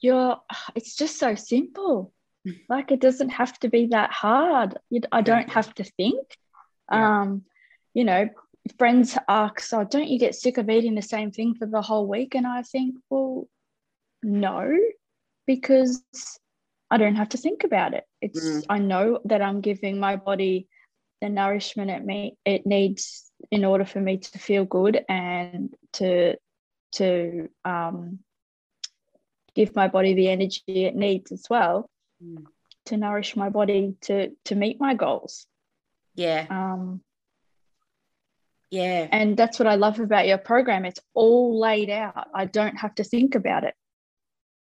you're, 0.00 0.40
it's 0.74 0.96
just 0.96 1.18
so 1.18 1.34
simple. 1.34 2.12
Like 2.70 2.90
it 2.90 3.00
doesn't 3.00 3.28
have 3.28 3.58
to 3.60 3.68
be 3.68 3.88
that 3.88 4.10
hard. 4.12 4.78
You, 4.88 5.02
I 5.12 5.20
don't 5.20 5.50
have 5.50 5.74
to 5.74 5.84
think. 5.84 6.38
Yeah. 6.90 7.20
Um, 7.20 7.42
you 7.92 8.04
know, 8.04 8.30
friends 8.78 9.16
ask, 9.28 9.60
so 9.60 9.84
don't 9.84 10.08
you 10.08 10.18
get 10.18 10.34
sick 10.34 10.58
of 10.58 10.68
eating 10.70 10.94
the 10.94 11.02
same 11.02 11.30
thing 11.30 11.54
for 11.54 11.66
the 11.66 11.82
whole 11.82 12.06
week? 12.06 12.34
And 12.34 12.46
I 12.46 12.62
think, 12.62 12.96
well, 13.08 13.48
no, 14.22 14.76
because 15.46 16.02
I 16.90 16.98
don't 16.98 17.16
have 17.16 17.30
to 17.30 17.38
think 17.38 17.64
about 17.64 17.94
it. 17.94 18.04
It's 18.20 18.38
Mm. 18.40 18.64
I 18.68 18.78
know 18.78 19.20
that 19.24 19.42
I'm 19.42 19.60
giving 19.60 19.98
my 19.98 20.16
body 20.16 20.68
the 21.20 21.28
nourishment 21.28 21.90
it 21.90 22.04
me 22.04 22.36
it 22.44 22.66
needs 22.66 23.30
in 23.50 23.64
order 23.64 23.84
for 23.84 24.00
me 24.00 24.18
to 24.18 24.38
feel 24.38 24.64
good 24.64 25.04
and 25.08 25.74
to 25.94 26.36
to 26.92 27.48
um, 27.64 28.20
give 29.54 29.74
my 29.76 29.88
body 29.88 30.14
the 30.14 30.28
energy 30.28 30.62
it 30.66 30.94
needs 30.94 31.32
as 31.32 31.46
well 31.50 31.88
Mm. 32.22 32.44
to 32.86 32.96
nourish 32.96 33.36
my 33.36 33.48
body 33.48 33.94
to 34.02 34.30
to 34.46 34.54
meet 34.54 34.80
my 34.80 34.94
goals. 34.94 35.46
Yeah, 36.14 36.46
Um, 36.50 37.02
yeah. 38.70 39.08
and 39.10 39.36
that's 39.36 39.58
what 39.58 39.68
I 39.68 39.74
love 39.74 40.00
about 40.00 40.26
your 40.26 40.38
program. 40.38 40.84
It's 40.84 41.00
all 41.14 41.58
laid 41.58 41.90
out. 41.90 42.28
I 42.34 42.46
don't 42.46 42.76
have 42.76 42.94
to 42.96 43.04
think 43.04 43.34
about 43.34 43.64
it. 43.64 43.74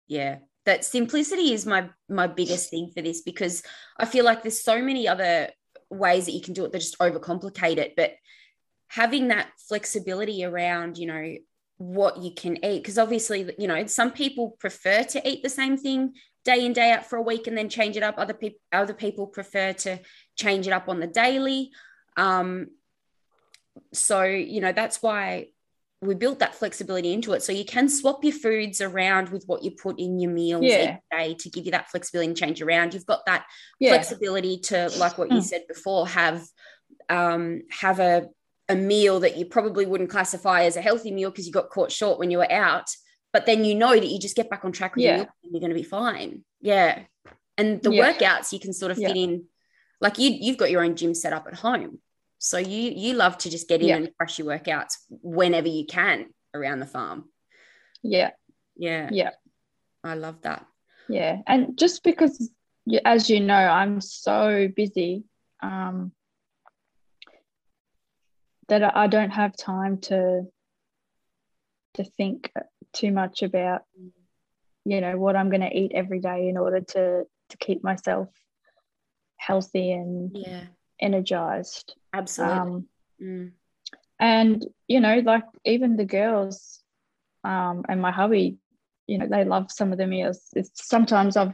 yeah 0.09 0.39
that 0.65 0.85
simplicity 0.85 1.53
is 1.53 1.67
my 1.67 1.89
my 2.09 2.27
biggest 2.27 2.71
thing 2.71 2.91
for 2.95 3.03
this 3.03 3.21
because 3.23 3.63
i 3.99 4.05
feel 4.05 4.25
like 4.25 4.43
there's 4.43 4.63
so 4.63 4.81
many 4.83 5.07
other 5.07 5.51
ways 5.91 6.27
that 6.27 6.33
you 6.33 6.41
can 6.41 6.55
do 6.55 6.65
it 6.65 6.73
that 6.73 6.81
just 6.81 6.99
overcomplicate 6.99 7.77
it 7.77 7.95
but 7.97 8.13
having 8.89 9.29
that 9.29 9.49
flexibility 9.69 10.45
around 10.45 10.99
you 10.99 11.07
know 11.07 11.35
what 11.79 12.19
you 12.19 12.33
can 12.33 12.57
eat 12.65 12.83
because 12.83 12.99
obviously 12.99 13.53
you 13.59 13.67
know 13.67 13.87
some 13.87 14.11
people 14.11 14.57
prefer 14.61 15.03
to 15.03 15.29
eat 15.29 15.43
the 15.43 15.49
same 15.49 15.77
thing 15.77 16.13
day 16.45 16.65
in 16.65 16.73
day 16.73 16.93
out 16.93 17.07
for 17.07 17.17
a 17.17 17.23
week 17.23 17.47
and 17.47 17.57
then 17.57 17.69
change 17.69 17.97
it 17.97 18.03
up 18.03 18.15
other 18.17 18.35
people 18.35 18.59
other 18.73 18.95
people 18.95 19.27
prefer 19.27 19.73
to 19.73 19.99
change 20.37 20.67
it 20.67 20.73
up 20.73 20.89
on 20.89 21.01
the 21.01 21.07
daily 21.07 21.71
um 22.17 22.69
so 23.93 24.23
you 24.25 24.61
know 24.61 24.73
that's 24.73 25.03
why 25.03 25.49
we 26.01 26.15
built 26.15 26.41
that 26.41 26.55
flexibility 26.55 27.15
into 27.15 27.33
it. 27.33 27.43
So 27.43 27.51
you 27.53 27.65
can 27.65 27.89
swap 27.89 28.23
your 28.23 28.35
foods 28.35 28.83
around 28.83 29.31
with 29.31 29.45
what 29.47 29.63
you 29.65 29.71
put 29.71 29.99
in 29.99 30.21
your 30.21 30.31
meals 30.31 30.65
Yeah. 30.65 30.97
each 30.97 31.01
day 31.11 31.35
to 31.35 31.49
give 31.49 31.65
you 31.65 31.71
that 31.71 31.91
flexibility 31.91 32.29
and 32.29 32.37
change 32.37 32.61
around. 32.61 32.93
You've 32.93 33.07
got 33.07 33.25
that 33.25 33.47
Yeah. 33.81 33.91
flexibility 33.91 34.59
to, 34.65 34.91
like 34.99 35.17
what 35.17 35.31
you 35.31 35.39
Mm. 35.39 35.45
said 35.45 35.65
before, 35.67 36.07
have 36.09 36.47
um, 37.09 37.63
have 37.71 38.01
a 38.01 38.29
a 38.69 38.75
meal 38.75 39.21
that 39.21 39.37
you 39.37 39.45
probably 39.45 39.85
wouldn't 39.85 40.09
classify 40.09 40.65
as 40.65 40.77
a 40.77 40.81
healthy 40.83 41.11
meal 41.11 41.31
because 41.31 41.47
you 41.47 41.53
got 41.53 41.69
caught 41.69 41.93
short 41.93 42.19
when 42.19 42.31
you 42.31 42.39
were 42.39 42.51
out. 42.51 42.87
But 43.33 43.45
then 43.47 43.63
you 43.65 43.75
know 43.75 43.91
that 43.95 44.07
you 44.07 44.19
just 44.19 44.37
get 44.37 44.49
back 44.49 44.65
on 44.65 44.73
track 44.73 44.95
with 44.97 45.05
Yeah. 45.05 45.17
your 45.17 45.19
meal 45.25 45.29
and 45.43 45.53
you're 45.53 45.61
going 45.61 45.69
to 45.71 45.75
be 45.75 45.83
fine. 45.83 46.45
Yeah. 46.63 47.03
And 47.59 47.83
the 47.83 47.93
Yeah. 47.93 48.13
workouts 48.13 48.53
you 48.53 48.59
can 48.61 48.73
sort 48.73 48.91
of 48.91 48.97
fit 48.99 49.17
in, 49.17 49.45
like 50.01 50.19
you 50.19 50.31
you've 50.31 50.57
got 50.57 50.71
your 50.71 50.83
own 50.83 50.97
gym 50.97 51.15
set 51.15 51.33
up 51.35 51.47
at 51.47 51.55
home. 51.55 52.01
So 52.45 52.59
you 52.59 52.91
you 52.91 53.15
love 53.15 53.39
to 53.39 53.49
just 53.49 53.69
get 53.69 53.81
in 53.81 53.89
Yeah. 53.89 53.97
and 53.97 54.11
crush 54.19 54.39
your 54.39 54.49
workouts 54.49 54.99
whenever 55.09 55.67
you 55.67 55.87
can 55.87 56.27
around 56.53 56.81
the 56.81 56.87
farm. 56.87 57.31
Yeah. 58.03 58.33
Yeah. 58.77 59.09
Yeah. 59.11 59.31
I 60.05 60.15
love 60.15 60.43
that. 60.43 60.67
Yeah. 61.09 61.39
And 61.47 61.79
just 61.79 62.03
because, 62.03 62.51
as 63.07 63.31
you 63.31 63.41
know, 63.41 63.55
I'm 63.55 64.03
so 64.03 64.69
busy 64.77 65.25
um, 65.63 66.13
that 68.69 68.83
I 68.85 69.05
I 69.05 69.07
don't 69.07 69.31
have 69.31 69.57
time 69.57 70.03
to 70.03 70.43
to 71.95 72.05
think 72.05 72.53
too 72.93 73.11
much 73.11 73.43
about, 73.43 73.85
you 74.85 75.01
know, 75.01 75.17
what 75.17 75.35
I'm 75.35 75.49
going 75.49 75.63
to 75.63 75.75
eat 75.75 75.93
every 75.95 76.21
day 76.21 76.49
in 76.51 76.59
order 76.59 76.81
to 76.81 77.25
to 77.49 77.57
keep 77.57 77.83
myself 77.83 78.29
healthy 79.39 79.93
and 79.93 80.37
Yeah. 80.37 80.67
Energized. 81.01 81.95
Absolutely. 82.13 82.59
Um, 82.59 82.89
Mm. 83.23 83.53
and 84.19 84.67
you 84.89 84.99
know 84.99 85.21
like 85.21 85.45
even 85.65 85.97
the 85.97 86.05
girls 86.05 86.83
um 87.45 87.85
and 87.89 88.03
my 88.03 88.11
hubby 88.11 88.59
you 89.07 89.19
know 89.19 89.29
they 89.29 89.45
love 89.45 89.71
some 89.71 89.93
of 89.93 89.99
the 89.99 90.07
meals 90.07 90.49
it's 90.55 90.89
sometimes 90.89 91.37
i've 91.37 91.53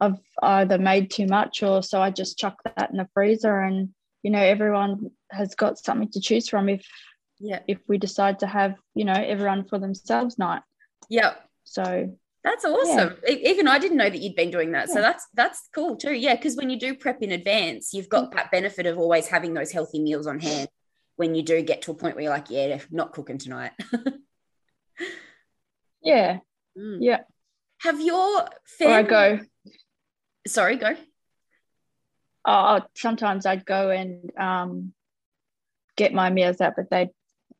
i've 0.00 0.20
either 0.42 0.78
made 0.78 1.10
too 1.10 1.26
much 1.26 1.64
or 1.64 1.82
so 1.82 2.00
i 2.00 2.10
just 2.10 2.38
chuck 2.38 2.60
that 2.76 2.90
in 2.92 2.98
the 2.98 3.08
freezer 3.12 3.58
and 3.58 3.88
you 4.22 4.30
know 4.30 4.40
everyone 4.40 5.10
has 5.32 5.56
got 5.56 5.78
something 5.78 6.08
to 6.10 6.20
choose 6.20 6.48
from 6.48 6.68
if 6.68 6.86
yeah 7.40 7.58
if 7.66 7.78
we 7.88 7.98
decide 7.98 8.38
to 8.38 8.46
have 8.46 8.76
you 8.94 9.04
know 9.04 9.12
everyone 9.14 9.64
for 9.64 9.80
themselves 9.80 10.38
night 10.38 10.62
yeah 11.08 11.34
so 11.64 12.16
that's 12.44 12.64
awesome. 12.64 13.16
Yeah. 13.26 13.34
even 13.34 13.66
i 13.66 13.78
didn't 13.78 13.96
know 13.96 14.08
that 14.10 14.20
you'd 14.20 14.36
been 14.36 14.50
doing 14.50 14.72
that 14.72 14.88
yeah. 14.88 14.94
so 14.94 15.00
that's 15.00 15.26
that's 15.34 15.68
cool 15.74 15.96
too. 15.96 16.12
Yeah 16.12 16.36
because 16.36 16.56
when 16.56 16.70
you 16.70 16.78
do 16.78 16.94
prep 16.94 17.22
in 17.22 17.32
advance 17.32 17.94
you've 17.94 18.08
got 18.08 18.32
that 18.32 18.50
benefit 18.50 18.86
of 18.86 18.98
always 18.98 19.26
having 19.26 19.54
those 19.54 19.72
healthy 19.72 20.00
meals 20.00 20.26
on 20.26 20.38
hand 20.38 20.68
when 21.16 21.34
you 21.34 21.42
do 21.42 21.62
get 21.62 21.82
to 21.82 21.90
a 21.90 21.94
point 21.94 22.14
where 22.14 22.24
you're 22.24 22.32
like 22.32 22.50
yeah 22.50 22.78
not 22.90 23.12
cooking 23.12 23.38
tonight. 23.38 23.72
Yeah. 26.04 26.38
Mm. 26.78 26.98
yeah. 27.00 27.20
Have 27.80 28.00
your 28.00 28.46
family... 28.78 28.94
or 28.94 28.98
i 28.98 29.02
go. 29.02 29.40
sorry 30.46 30.76
go. 30.76 30.94
Oh 32.46 32.82
sometimes 32.94 33.46
i'd 33.46 33.64
go 33.64 33.90
and 33.90 34.30
um 34.38 34.92
get 35.96 36.12
my 36.12 36.28
meals 36.28 36.60
out 36.60 36.74
but 36.76 36.90
they'd 36.90 37.10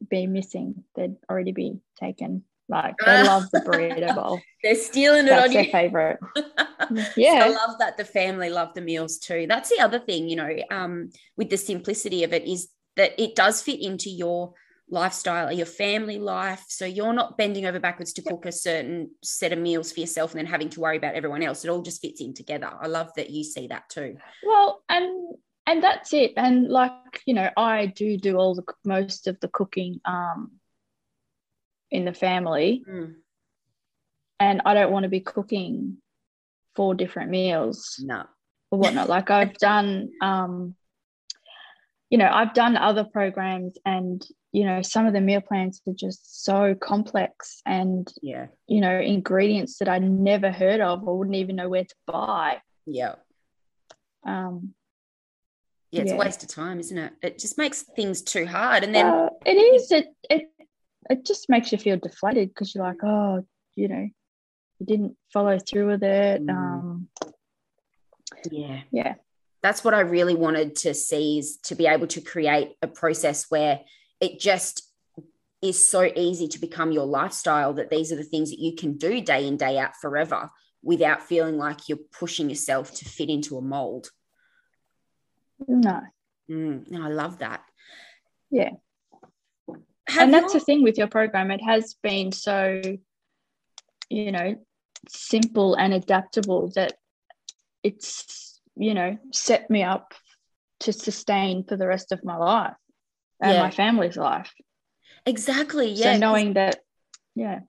be 0.07 0.27
missing. 0.27 0.85
They'd 0.95 1.17
already 1.29 1.53
be 1.53 1.81
taken 1.99 2.45
like 2.69 2.95
they 3.05 3.23
love 3.23 3.51
the 3.53 3.61
burrito 3.67 4.15
bowl. 4.15 4.41
They're 4.63 4.75
stealing 4.75 5.27
it 5.27 5.31
That's 5.31 5.49
on 5.49 5.55
their 5.55 5.65
you. 5.65 5.73
favorite. 5.73 6.19
yeah. 7.17 7.45
I 7.45 7.49
love 7.49 7.79
that 7.79 7.97
the 7.97 8.05
family 8.05 8.51
love 8.51 8.75
the 8.75 8.81
meals 8.81 9.19
too. 9.19 9.47
That's 9.49 9.71
the 9.71 9.81
other 9.81 9.99
thing, 9.99 10.29
you 10.29 10.37
know, 10.37 10.51
um, 10.71 11.11
with 11.37 11.51
the 11.51 11.57
simplicity 11.57 12.25
of 12.25 12.33
it 12.33 12.47
is 12.47 12.69
that 12.97 13.21
it 13.21 13.35
does 13.35 13.61
fit 13.61 13.81
into 13.81 14.09
your 14.11 14.55
lifestyle, 14.89 15.49
or 15.49 15.53
your 15.53 15.67
family 15.67 16.19
life. 16.19 16.65
So 16.69 16.85
you're 16.85 17.13
not 17.13 17.37
bending 17.37 17.67
over 17.67 17.79
backwards 17.81 18.13
to 18.15 18.23
cook 18.23 18.47
a 18.47 18.53
certain 18.53 19.11
set 19.23 19.53
of 19.53 19.59
meals 19.59 19.93
for 19.93 20.01
yourself 20.01 20.33
and 20.33 20.39
then 20.39 20.47
having 20.47 20.69
to 20.71 20.81
worry 20.81 20.97
about 20.97 21.15
everyone 21.15 21.43
else. 21.43 21.65
It 21.65 21.69
all 21.69 21.83
just 21.83 22.03
fits 22.03 22.21
in 22.21 22.35
together. 22.35 22.71
I 22.81 22.87
love 22.87 23.11
that 23.17 23.31
you 23.31 23.45
see 23.45 23.69
that 23.69 23.89
too. 23.89 24.17
Well, 24.45 24.83
and 24.89 25.37
and 25.67 25.83
that's 25.83 26.13
it. 26.13 26.33
And 26.37 26.69
like, 26.69 27.23
you 27.25 27.35
know, 27.35 27.49
I 27.57 27.87
do 27.87 28.19
do 28.19 28.37
all 28.37 28.55
the 28.55 28.65
most 28.85 29.27
of 29.27 29.41
the 29.41 29.49
cooking 29.49 30.01
um 30.05 30.53
in 31.95 32.05
the 32.05 32.13
family. 32.13 32.85
Mm. 32.91 33.15
And 34.41 34.63
I 34.65 34.75
don't 34.75 34.91
want 34.91 35.05
to 35.05 35.09
be 35.09 35.21
cooking 35.21 35.99
four 36.75 36.95
different 36.95 37.31
meals. 37.31 38.03
No. 38.03 38.25
Or 38.71 38.81
whatnot. 38.81 39.09
like 39.09 39.31
I've 39.31 39.57
done 39.59 40.11
um, 40.21 40.75
you 42.11 42.19
know, 42.19 42.29
I've 42.31 42.53
done 42.53 42.77
other 42.77 43.05
programs 43.05 43.79
and 43.87 44.25
you 44.53 44.65
know, 44.65 44.83
some 44.83 45.07
of 45.07 45.13
the 45.13 45.21
meal 45.21 45.41
plans 45.41 45.81
are 45.89 45.95
just 45.95 46.45
so 46.45 46.77
complex 46.77 47.61
and 47.67 48.13
yeah, 48.23 48.47
you 48.69 48.81
know, 48.81 48.99
ingredients 48.99 49.79
that 49.79 49.89
I 49.89 49.99
never 49.99 50.51
heard 50.51 50.81
of 50.81 51.07
or 51.07 51.19
wouldn't 51.19 51.37
even 51.37 51.57
know 51.57 51.69
where 51.69 51.85
to 51.85 51.95
buy. 52.07 52.61
Yeah. 52.87 53.15
Um 54.27 54.75
yeah, 55.93 56.03
it's 56.03 56.11
yeah. 56.11 56.17
a 56.17 56.21
waste 56.21 56.43
of 56.43 56.49
time, 56.49 56.81
isn't 56.81 56.99
it? 56.99 57.13
It 57.23 57.39
just 57.39 57.57
makes 57.57 57.83
things 57.83 58.21
too 58.23 58.47
hard. 58.47 58.83
And 58.83 58.93
then 58.93 59.07
uh, 59.07 59.29
it 59.47 59.53
is. 59.53 59.93
It 59.93 60.07
it 60.29 60.51
it 61.11 61.25
just 61.25 61.49
makes 61.49 61.73
you 61.73 61.79
feel 61.79 61.97
deflated 61.97 62.49
because 62.49 62.75
you're 62.75 62.85
like, 62.85 63.03
oh, 63.03 63.45
you 63.77 63.89
know, 63.89 64.09
you 64.79 64.87
didn't 64.87 65.17
follow 65.33 65.59
through 65.59 65.89
with 65.89 66.03
it. 66.03 66.47
Mm. 66.47 66.51
Um, 66.51 67.09
yeah. 68.51 68.81
Yeah. 68.91 69.15
That's 69.63 69.83
what 69.83 69.95
I 69.95 70.01
really 70.01 70.35
wanted 70.35 70.77
to 70.77 70.95
see 70.95 71.39
is 71.39 71.57
to 71.65 71.75
be 71.75 71.87
able 71.87 72.07
to 72.09 72.21
create 72.21 72.73
a 72.83 72.87
process 72.87 73.47
where 73.49 73.81
it 74.21 74.39
just 74.39 74.91
is 75.63 75.83
so 75.83 76.05
easy 76.15 76.47
to 76.49 76.59
become 76.59 76.93
your 76.93 77.07
lifestyle 77.07 77.73
that 77.75 77.89
these 77.89 78.13
are 78.13 78.17
the 78.17 78.23
things 78.23 78.51
that 78.51 78.61
you 78.61 78.75
can 78.75 78.99
do 78.99 79.23
day 79.23 79.47
in, 79.47 79.57
day 79.57 79.79
out 79.79 79.97
forever 79.97 80.51
without 80.83 81.23
feeling 81.23 81.57
like 81.57 81.89
you're 81.89 81.99
pushing 82.13 82.51
yourself 82.51 82.95
to 82.95 83.07
fit 83.07 83.31
into 83.31 83.57
a 83.57 83.63
mold. 83.63 84.11
No. 85.67 86.03
Mm, 86.51 86.91
no, 86.91 87.03
I 87.03 87.09
love 87.09 87.39
that. 87.39 87.63
Yeah. 88.51 88.73
Have 90.09 90.25
and 90.25 90.35
that's 90.35 90.53
the 90.53 90.61
thing 90.61 90.83
with 90.83 90.99
your 90.99 91.07
program. 91.07 91.51
It 91.51 91.63
has 91.63 91.95
been 92.03 92.31
so 92.33 92.81
you 94.11 94.33
know 94.33 94.57
simple 95.09 95.75
and 95.75 95.95
adaptable 95.95 96.71
that 96.75 96.95
it's 97.83 98.61
you 98.77 98.95
know 98.95 99.17
set 99.33 99.71
me 99.71 99.83
up 99.83 100.15
to 100.81 100.93
sustain 100.93 101.65
for 101.65 101.77
the 101.77 101.87
rest 101.87 102.13
of 102.13 102.25
my 102.25 102.37
life 102.37 102.75
and 103.41 103.53
yeah. 103.53 103.63
my 103.63 103.71
family's 103.71 104.17
life. 104.17 104.53
Exactly 105.27 105.91
yeah 105.91 106.15
so 106.15 106.19
knowing 106.19 106.55
that 106.55 106.81
yeah. 107.35 107.61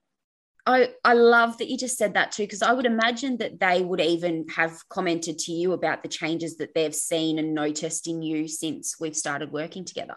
I, 0.68 0.90
I 1.04 1.12
love 1.12 1.58
that 1.58 1.68
you 1.68 1.78
just 1.78 1.96
said 1.96 2.14
that 2.14 2.32
too, 2.32 2.42
because 2.42 2.60
I 2.60 2.72
would 2.72 2.86
imagine 2.86 3.36
that 3.36 3.60
they 3.60 3.84
would 3.84 4.00
even 4.00 4.46
have 4.56 4.76
commented 4.88 5.38
to 5.40 5.52
you 5.52 5.72
about 5.72 6.02
the 6.02 6.08
changes 6.08 6.56
that 6.56 6.74
they've 6.74 6.94
seen 6.94 7.38
and 7.38 7.54
noticed 7.54 8.08
in 8.08 8.20
you 8.20 8.48
since 8.48 8.96
we've 8.98 9.14
started 9.14 9.52
working 9.52 9.84
together 9.84 10.16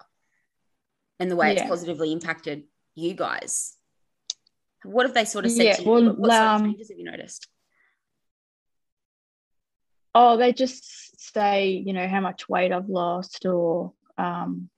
and 1.19 1.29
the 1.29 1.35
way 1.35 1.53
yeah. 1.53 1.61
it's 1.61 1.69
positively 1.69 2.11
impacted 2.11 2.63
you 2.95 3.13
guys. 3.13 3.75
What 4.83 5.05
have 5.05 5.13
they 5.13 5.25
sort 5.25 5.45
of 5.45 5.51
said 5.51 5.65
yeah, 5.65 5.73
to 5.75 5.83
you? 5.83 5.89
Well, 5.89 6.05
what, 6.05 6.19
what 6.19 6.31
um, 6.31 6.63
changes 6.65 6.89
have 6.89 6.97
you 6.97 7.05
noticed? 7.05 7.47
Oh, 10.15 10.37
they 10.37 10.53
just 10.53 11.31
say, 11.33 11.69
you 11.69 11.93
know, 11.93 12.07
how 12.07 12.21
much 12.21 12.49
weight 12.49 12.71
I've 12.71 12.89
lost 12.89 13.45
or 13.45 13.93
um 14.17 14.69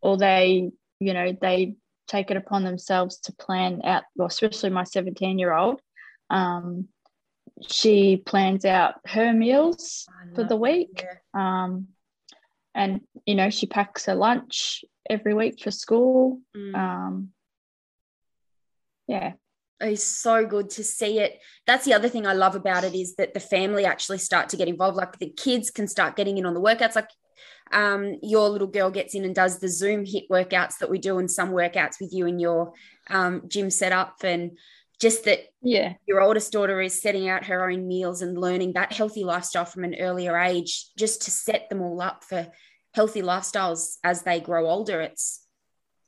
or 0.00 0.16
they, 0.16 0.70
you 0.98 1.14
know, 1.14 1.36
they 1.40 1.76
take 2.08 2.30
it 2.30 2.36
upon 2.36 2.64
themselves 2.64 3.18
to 3.20 3.32
plan 3.32 3.80
out, 3.84 4.02
well, 4.16 4.28
especially 4.28 4.70
my 4.70 4.84
17 4.84 5.38
year 5.38 5.52
old. 5.52 5.80
Um, 6.28 6.88
she 7.68 8.16
plans 8.16 8.64
out 8.64 8.94
her 9.06 9.32
meals 9.32 10.06
for 10.34 10.44
the 10.44 10.56
week. 10.56 11.04
Yeah. 11.04 11.64
Um, 11.64 11.88
and 12.74 13.00
you 13.26 13.34
know 13.34 13.50
she 13.50 13.66
packs 13.66 14.06
her 14.06 14.14
lunch 14.14 14.84
every 15.08 15.34
week 15.34 15.60
for 15.62 15.70
school. 15.70 16.40
Mm. 16.56 16.74
um 16.74 17.28
yeah. 19.06 19.32
It's 19.80 20.04
so 20.04 20.46
good 20.46 20.70
to 20.70 20.84
see 20.84 21.18
it. 21.18 21.40
That's 21.66 21.84
the 21.84 21.94
other 21.94 22.08
thing 22.08 22.26
i 22.26 22.32
love 22.32 22.54
about 22.54 22.84
it 22.84 22.94
is 22.94 23.16
that 23.16 23.34
the 23.34 23.40
family 23.40 23.84
actually 23.84 24.18
start 24.18 24.48
to 24.50 24.56
get 24.56 24.68
involved. 24.68 24.96
Like 24.96 25.18
the 25.18 25.30
kids 25.30 25.70
can 25.70 25.88
start 25.88 26.16
getting 26.16 26.38
in 26.38 26.46
on 26.46 26.54
the 26.54 26.60
workouts. 26.60 26.94
Like 26.94 27.10
um, 27.72 28.16
your 28.22 28.48
little 28.48 28.68
girl 28.68 28.90
gets 28.90 29.14
in 29.14 29.24
and 29.24 29.34
does 29.34 29.58
the 29.58 29.68
zoom 29.68 30.04
HIIT 30.04 30.28
workouts 30.30 30.78
that 30.78 30.90
we 30.90 30.98
do 30.98 31.18
and 31.18 31.30
some 31.30 31.50
workouts 31.50 32.00
with 32.00 32.12
you 32.12 32.26
in 32.26 32.38
your 32.38 32.72
um, 33.10 33.42
gym 33.48 33.70
setup. 33.70 34.16
And 34.22 34.56
just 35.02 35.24
that 35.24 35.40
yeah. 35.60 35.94
your 36.06 36.20
oldest 36.20 36.52
daughter 36.52 36.80
is 36.80 37.02
setting 37.02 37.28
out 37.28 37.46
her 37.46 37.68
own 37.68 37.88
meals 37.88 38.22
and 38.22 38.38
learning 38.38 38.74
that 38.74 38.92
healthy 38.92 39.24
lifestyle 39.24 39.64
from 39.64 39.82
an 39.82 39.96
earlier 39.98 40.38
age 40.38 40.86
just 40.96 41.22
to 41.22 41.30
set 41.32 41.68
them 41.68 41.82
all 41.82 42.00
up 42.00 42.22
for 42.22 42.46
healthy 42.94 43.20
lifestyles 43.20 43.96
as 44.04 44.22
they 44.22 44.38
grow 44.38 44.70
older. 44.70 45.00
It's 45.00 45.44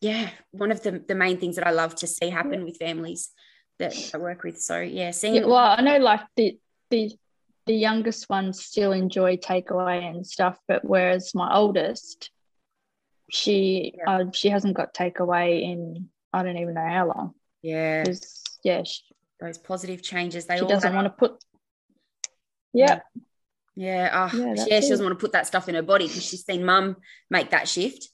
yeah 0.00 0.30
one 0.52 0.70
of 0.70 0.80
the, 0.84 1.02
the 1.08 1.14
main 1.14 1.38
things 1.38 1.56
that 1.56 1.66
i 1.66 1.70
love 1.70 1.94
to 1.94 2.06
see 2.06 2.28
happen 2.28 2.62
with 2.62 2.76
families 2.76 3.30
that 3.78 3.94
i 4.14 4.18
work 4.18 4.44
with. 4.44 4.60
So 4.60 4.80
yeah 4.80 5.10
seeing 5.10 5.36
yeah, 5.36 5.46
well 5.46 5.74
i 5.78 5.80
know 5.80 5.98
like 5.98 6.20
the 6.36 6.58
the 6.90 7.10
the 7.66 7.74
youngest 7.74 8.28
ones 8.28 8.62
still 8.62 8.92
enjoy 8.92 9.36
takeaway 9.38 10.08
and 10.08 10.26
stuff 10.26 10.58
but 10.68 10.84
whereas 10.84 11.34
my 11.34 11.52
oldest 11.54 12.30
she 13.30 13.94
yeah. 13.96 14.18
uh, 14.18 14.30
she 14.32 14.50
hasn't 14.50 14.76
got 14.76 14.94
takeaway 14.94 15.62
in 15.62 16.10
i 16.32 16.42
don't 16.42 16.58
even 16.58 16.74
know 16.74 16.88
how 16.88 17.06
long. 17.06 17.34
Yeah 17.62 18.04
yeah 18.64 18.82
she, 18.82 19.02
those 19.40 19.58
positive 19.58 20.02
changes 20.02 20.46
they 20.46 20.58
she 20.58 20.66
doesn't 20.66 20.94
want 20.94 21.06
to 21.06 21.10
put 21.10 21.38
yeah. 22.74 23.00
Yeah. 23.76 24.10
Oh, 24.12 24.36
yeah, 24.36 24.64
yeah 24.66 24.80
she 24.80 24.90
doesn't 24.90 25.04
want 25.04 25.18
to 25.18 25.22
put 25.22 25.32
that 25.32 25.46
stuff 25.46 25.68
in 25.68 25.76
her 25.76 25.82
body 25.82 26.06
because 26.06 26.24
she's 26.24 26.44
seen 26.44 26.64
mum 26.64 26.96
make 27.30 27.50
that 27.50 27.68
shift. 27.68 28.08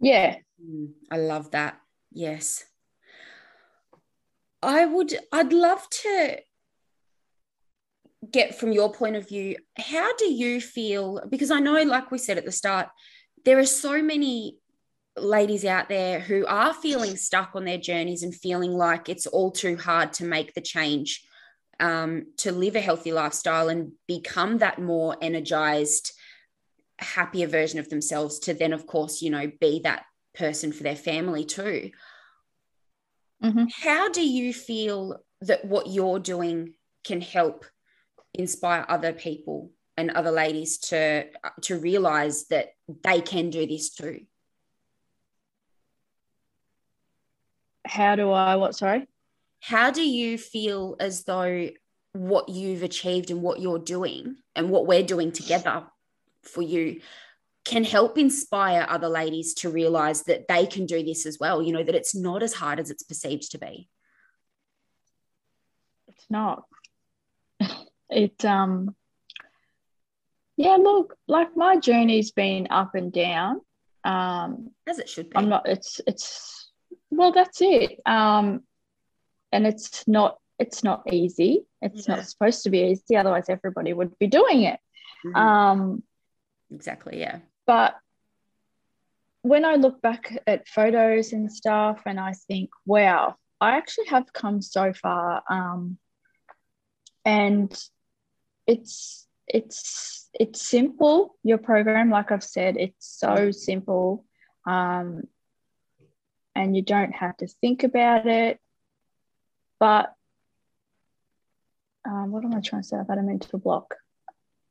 Yeah. 0.00 0.36
Mm, 0.62 0.88
i 1.10 1.18
love 1.18 1.52
that. 1.52 1.78
Yes. 2.10 2.64
I 4.62 4.84
would 4.84 5.16
i'd 5.32 5.54
love 5.54 5.88
to 5.88 6.36
get 8.30 8.58
from 8.58 8.72
your 8.72 8.92
point 8.92 9.16
of 9.16 9.26
view 9.26 9.56
how 9.78 10.14
do 10.16 10.30
you 10.30 10.60
feel? 10.60 11.22
Because 11.30 11.50
i 11.50 11.60
know 11.60 11.82
like 11.82 12.10
we 12.10 12.18
said 12.18 12.36
at 12.36 12.44
the 12.44 12.52
start 12.52 12.88
there 13.46 13.58
are 13.58 13.64
so 13.64 14.02
many 14.02 14.58
ladies 15.16 15.64
out 15.64 15.88
there 15.88 16.20
who 16.20 16.46
are 16.46 16.72
feeling 16.72 17.16
stuck 17.16 17.50
on 17.54 17.64
their 17.64 17.78
journeys 17.78 18.22
and 18.22 18.34
feeling 18.34 18.72
like 18.72 19.08
it's 19.08 19.26
all 19.26 19.50
too 19.50 19.76
hard 19.76 20.12
to 20.14 20.24
make 20.24 20.54
the 20.54 20.60
change 20.60 21.24
um, 21.80 22.26
to 22.38 22.52
live 22.52 22.76
a 22.76 22.80
healthy 22.80 23.12
lifestyle 23.12 23.68
and 23.68 23.92
become 24.06 24.58
that 24.58 24.78
more 24.78 25.16
energized 25.20 26.12
happier 26.98 27.46
version 27.46 27.80
of 27.80 27.88
themselves 27.88 28.38
to 28.40 28.54
then 28.54 28.72
of 28.72 28.86
course 28.86 29.22
you 29.22 29.30
know 29.30 29.50
be 29.60 29.80
that 29.82 30.04
person 30.34 30.70
for 30.70 30.82
their 30.82 30.96
family 30.96 31.44
too. 31.44 31.90
Mm-hmm. 33.42 33.64
how 33.72 34.10
do 34.10 34.26
you 34.26 34.52
feel 34.52 35.24
that 35.40 35.64
what 35.64 35.86
you're 35.86 36.18
doing 36.18 36.74
can 37.04 37.22
help 37.22 37.64
inspire 38.34 38.84
other 38.86 39.14
people 39.14 39.72
and 39.96 40.10
other 40.10 40.30
ladies 40.30 40.76
to 40.78 41.24
to 41.62 41.78
realize 41.78 42.48
that 42.48 42.68
they 43.02 43.22
can 43.22 43.48
do 43.48 43.66
this 43.66 43.88
too 43.88 44.26
how 47.90 48.14
do 48.14 48.30
I 48.30 48.56
what 48.56 48.76
sorry? 48.76 49.06
How 49.60 49.90
do 49.90 50.02
you 50.02 50.38
feel 50.38 50.96
as 51.00 51.24
though 51.24 51.70
what 52.12 52.48
you've 52.48 52.82
achieved 52.82 53.30
and 53.30 53.42
what 53.42 53.60
you're 53.60 53.78
doing 53.78 54.36
and 54.54 54.70
what 54.70 54.86
we're 54.86 55.02
doing 55.02 55.32
together 55.32 55.84
for 56.42 56.62
you 56.62 57.00
can 57.64 57.84
help 57.84 58.16
inspire 58.16 58.86
other 58.88 59.08
ladies 59.08 59.54
to 59.54 59.68
realize 59.68 60.22
that 60.22 60.48
they 60.48 60.66
can 60.66 60.86
do 60.86 61.04
this 61.04 61.26
as 61.26 61.38
well 61.38 61.62
you 61.62 61.72
know 61.72 61.82
that 61.82 61.94
it's 61.94 62.14
not 62.14 62.42
as 62.42 62.54
hard 62.54 62.80
as 62.80 62.90
it's 62.90 63.02
perceived 63.02 63.50
to 63.50 63.58
be? 63.58 63.88
It's 66.08 66.26
not. 66.30 66.64
It 68.12 68.44
um 68.44 68.96
yeah 70.56 70.74
look 70.74 71.16
like 71.28 71.56
my 71.56 71.76
journey's 71.76 72.32
been 72.32 72.66
up 72.68 72.96
and 72.96 73.12
down. 73.12 73.60
Um 74.02 74.72
as 74.88 74.98
it 74.98 75.08
should 75.08 75.30
be. 75.30 75.36
I'm 75.36 75.48
not 75.48 75.68
it's 75.68 76.00
it's 76.08 76.59
well 77.10 77.32
that's 77.32 77.60
it. 77.60 78.00
Um 78.06 78.62
and 79.52 79.66
it's 79.66 80.06
not 80.06 80.38
it's 80.58 80.84
not 80.84 81.12
easy. 81.12 81.64
It's 81.82 82.06
yeah. 82.06 82.16
not 82.16 82.26
supposed 82.26 82.62
to 82.64 82.70
be 82.70 82.80
easy 82.90 83.16
otherwise 83.16 83.46
everybody 83.48 83.92
would 83.92 84.18
be 84.18 84.26
doing 84.26 84.62
it. 84.62 84.80
Mm-hmm. 85.24 85.36
um 85.36 86.02
exactly 86.72 87.20
yeah. 87.20 87.40
but 87.66 87.94
when 89.42 89.66
i 89.66 89.74
look 89.74 90.00
back 90.00 90.34
at 90.46 90.66
photos 90.66 91.34
and 91.34 91.52
stuff 91.52 92.00
and 92.06 92.18
i 92.18 92.32
think 92.32 92.70
wow 92.86 93.36
i 93.60 93.76
actually 93.76 94.06
have 94.06 94.32
come 94.32 94.62
so 94.62 94.94
far 94.94 95.42
um 95.50 95.98
and 97.26 97.78
it's 98.66 99.26
it's 99.46 100.30
it's 100.32 100.66
simple 100.66 101.36
your 101.42 101.58
program 101.58 102.08
like 102.08 102.32
i've 102.32 102.44
said 102.44 102.76
it's 102.78 103.18
so 103.18 103.50
simple. 103.50 104.24
Um, 104.66 105.22
and 106.54 106.76
you 106.76 106.82
don't 106.82 107.12
have 107.12 107.36
to 107.36 107.46
think 107.46 107.84
about 107.84 108.26
it 108.26 108.58
but 109.78 110.12
um, 112.04 112.30
what 112.30 112.44
am 112.44 112.54
i 112.54 112.60
trying 112.60 112.82
to 112.82 112.88
say 112.88 112.96
i've 112.96 113.08
had 113.08 113.18
a 113.18 113.22
mental 113.22 113.58
block 113.58 113.96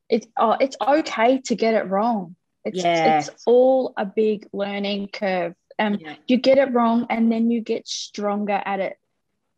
it's 0.08 0.26
oh 0.38 0.56
it's 0.60 0.76
okay 0.80 1.40
to 1.40 1.54
get 1.54 1.74
it 1.74 1.88
wrong 1.88 2.36
it's 2.64 2.78
yeah. 2.78 3.18
it's 3.18 3.30
all 3.46 3.92
a 3.96 4.04
big 4.04 4.46
learning 4.52 5.08
curve 5.08 5.54
um 5.78 5.96
yeah. 6.00 6.14
you 6.26 6.36
get 6.36 6.58
it 6.58 6.72
wrong 6.72 7.06
and 7.08 7.30
then 7.30 7.50
you 7.50 7.60
get 7.60 7.86
stronger 7.86 8.60
at 8.64 8.80
it 8.80 8.96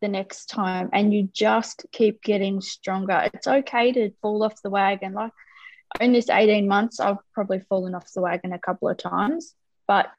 the 0.02 0.08
next 0.08 0.46
time 0.46 0.90
and 0.92 1.14
you 1.14 1.30
just 1.32 1.86
keep 1.92 2.22
getting 2.22 2.60
stronger. 2.60 3.30
It's 3.32 3.46
okay 3.46 3.92
to 3.92 4.10
fall 4.20 4.42
off 4.42 4.60
the 4.60 4.68
wagon. 4.68 5.14
Like 5.14 5.32
in 5.98 6.12
this 6.12 6.28
18 6.28 6.68
months, 6.68 7.00
I've 7.00 7.16
probably 7.32 7.60
fallen 7.60 7.94
off 7.94 8.12
the 8.12 8.20
wagon 8.20 8.52
a 8.52 8.58
couple 8.58 8.90
of 8.90 8.98
times, 8.98 9.54
but 9.88 10.10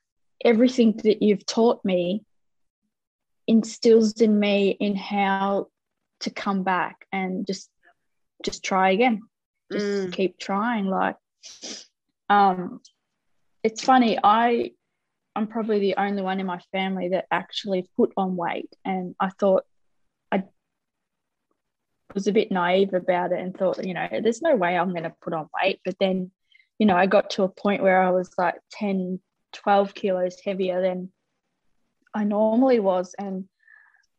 everything 0.44 1.00
that 1.04 1.22
you've 1.22 1.46
taught 1.46 1.84
me 1.84 2.24
instills 3.48 4.22
in 4.22 4.40
me 4.40 4.70
in 4.70 4.96
how 4.96 5.68
to 6.22 6.30
come 6.30 6.64
back 6.64 7.06
and 7.12 7.46
just 7.46 7.70
just 8.44 8.64
try 8.64 8.92
again 8.92 9.22
just 9.72 9.86
mm. 9.86 10.14
keep 10.14 10.38
trying 10.38 10.86
like 10.86 11.18
um 12.30 12.80
it's 13.64 13.84
funny 13.84 14.18
i 14.24 14.72
i'm 15.36 15.48
probably 15.48 15.80
the 15.80 15.96
only 15.98 16.22
one 16.22 16.40
in 16.40 16.46
my 16.46 16.60
family 16.72 17.10
that 17.10 17.26
actually 17.32 17.86
put 17.98 18.14
on 18.16 18.38
weight 18.38 18.74
and 18.86 19.16
i 19.20 19.30
thought 19.40 19.64
I 22.14 22.16
was 22.16 22.28
a 22.28 22.32
bit 22.32 22.52
naive 22.52 22.94
about 22.94 23.32
it 23.32 23.40
and 23.40 23.58
thought, 23.58 23.84
you 23.84 23.96
know, 23.96 24.08
there's 24.22 24.42
no 24.42 24.56
way 24.56 24.78
I'm 24.78 24.92
going 24.92 25.04
to 25.04 25.16
put 25.22 25.34
on 25.34 25.50
weight. 25.64 25.80
But 25.84 25.96
then, 26.00 26.30
you 26.78 26.86
know, 26.86 26.96
I 26.96 27.08
got 27.08 27.32
to 27.32 27.44
a 27.44 27.50
point 27.50 27.82
where 27.82 28.02
I 28.02 28.12
was 28.12 28.32
like 28.38 28.56
10, 28.74 29.20
12 29.54 29.94
kilos 29.94 30.38
heavier 30.44 30.82
than 30.82 31.12
I 32.14 32.24
normally 32.24 32.80
was. 32.80 33.16
And 33.18 33.46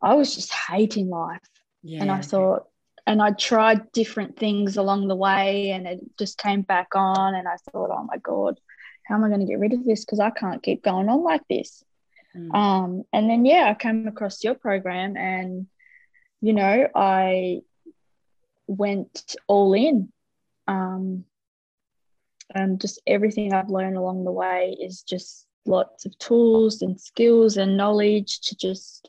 I 0.02 0.14
was 0.14 0.34
just 0.34 0.52
hating 0.52 1.08
life. 1.08 1.40
Yeah. 1.82 2.02
And 2.02 2.10
I 2.10 2.20
thought, 2.20 2.66
and 3.06 3.20
I 3.20 3.32
tried 3.32 3.92
different 3.92 4.38
things 4.38 4.76
along 4.76 5.08
the 5.08 5.16
way 5.16 5.70
and 5.70 5.86
it 5.86 6.00
just 6.18 6.38
came 6.38 6.62
back 6.62 6.88
on. 6.94 7.34
And 7.34 7.46
I 7.46 7.56
thought, 7.70 7.90
oh 7.90 8.04
my 8.04 8.16
God, 8.18 8.58
how 9.04 9.16
am 9.16 9.24
I 9.24 9.28
going 9.28 9.40
to 9.40 9.46
get 9.46 9.58
rid 9.58 9.74
of 9.74 9.84
this? 9.84 10.04
Because 10.04 10.20
I 10.20 10.30
can't 10.30 10.62
keep 10.62 10.82
going 10.82 11.08
on 11.08 11.22
like 11.22 11.42
this. 11.48 11.84
Mm. 12.36 12.54
Um, 12.54 13.04
and 13.12 13.28
then, 13.28 13.44
yeah, 13.44 13.66
I 13.70 13.74
came 13.74 14.06
across 14.08 14.42
your 14.42 14.54
program 14.54 15.16
and, 15.16 15.66
you 16.40 16.52
know, 16.52 16.88
I 16.94 17.60
went 18.66 19.36
all 19.46 19.74
in. 19.74 20.10
Um, 20.66 21.24
and 22.52 22.80
just 22.80 23.00
everything 23.06 23.52
I've 23.52 23.70
learned 23.70 23.96
along 23.96 24.24
the 24.24 24.32
way 24.32 24.76
is 24.80 25.02
just 25.02 25.46
lots 25.66 26.04
of 26.04 26.18
tools 26.18 26.82
and 26.82 27.00
skills 27.00 27.56
and 27.56 27.76
knowledge 27.76 28.40
to 28.42 28.56
just, 28.56 29.08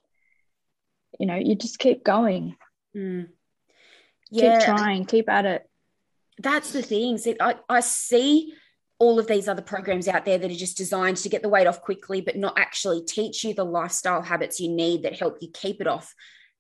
you 1.19 1.25
know, 1.25 1.35
you 1.35 1.55
just 1.55 1.79
keep 1.79 2.03
going. 2.03 2.55
Mm. 2.95 3.27
Yeah. 4.31 4.59
Keep 4.59 4.65
trying, 4.65 5.05
keep 5.05 5.29
at 5.29 5.45
it. 5.45 5.69
That's 6.37 6.71
the 6.71 6.81
thing. 6.81 7.17
See, 7.17 7.35
I, 7.39 7.55
I 7.69 7.79
see 7.81 8.53
all 8.97 9.19
of 9.19 9.27
these 9.27 9.47
other 9.47 9.61
programs 9.61 10.07
out 10.07 10.25
there 10.25 10.37
that 10.37 10.51
are 10.51 10.55
just 10.55 10.77
designed 10.77 11.17
to 11.17 11.29
get 11.29 11.41
the 11.41 11.49
weight 11.49 11.67
off 11.67 11.81
quickly, 11.81 12.21
but 12.21 12.37
not 12.37 12.57
actually 12.57 13.03
teach 13.03 13.43
you 13.43 13.53
the 13.53 13.65
lifestyle 13.65 14.21
habits 14.21 14.59
you 14.59 14.69
need 14.69 15.03
that 15.03 15.19
help 15.19 15.37
you 15.41 15.49
keep 15.53 15.81
it 15.81 15.87
off. 15.87 16.13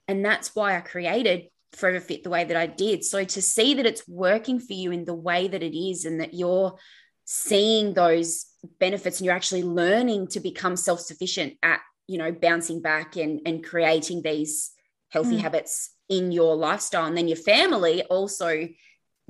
And 0.07 0.23
that's 0.23 0.53
why 0.55 0.75
I 0.77 0.81
created 0.81 1.47
forever 1.75 1.99
fit 1.99 2.23
the 2.23 2.29
way 2.29 2.43
that 2.43 2.57
I 2.57 2.67
did. 2.67 3.03
So 3.03 3.23
to 3.23 3.41
see 3.41 3.73
that 3.75 3.85
it's 3.85 4.07
working 4.07 4.59
for 4.59 4.73
you 4.73 4.91
in 4.91 5.05
the 5.05 5.13
way 5.13 5.47
that 5.47 5.63
it 5.63 5.77
is 5.77 6.05
and 6.05 6.19
that 6.21 6.33
you're 6.33 6.77
seeing 7.25 7.93
those 7.93 8.45
benefits 8.79 9.19
and 9.19 9.25
you're 9.25 9.35
actually 9.35 9.63
learning 9.63 10.27
to 10.27 10.39
become 10.39 10.75
self-sufficient 10.75 11.53
at, 11.61 11.81
you 12.07 12.17
know, 12.17 12.31
bouncing 12.31 12.81
back 12.81 13.15
and, 13.15 13.41
and 13.45 13.63
creating 13.63 14.21
these 14.21 14.71
healthy 15.09 15.37
mm. 15.37 15.41
habits 15.41 15.91
in 16.09 16.31
your 16.31 16.55
lifestyle. 16.55 17.05
And 17.05 17.17
then 17.17 17.27
your 17.27 17.37
family 17.37 18.03
also 18.03 18.67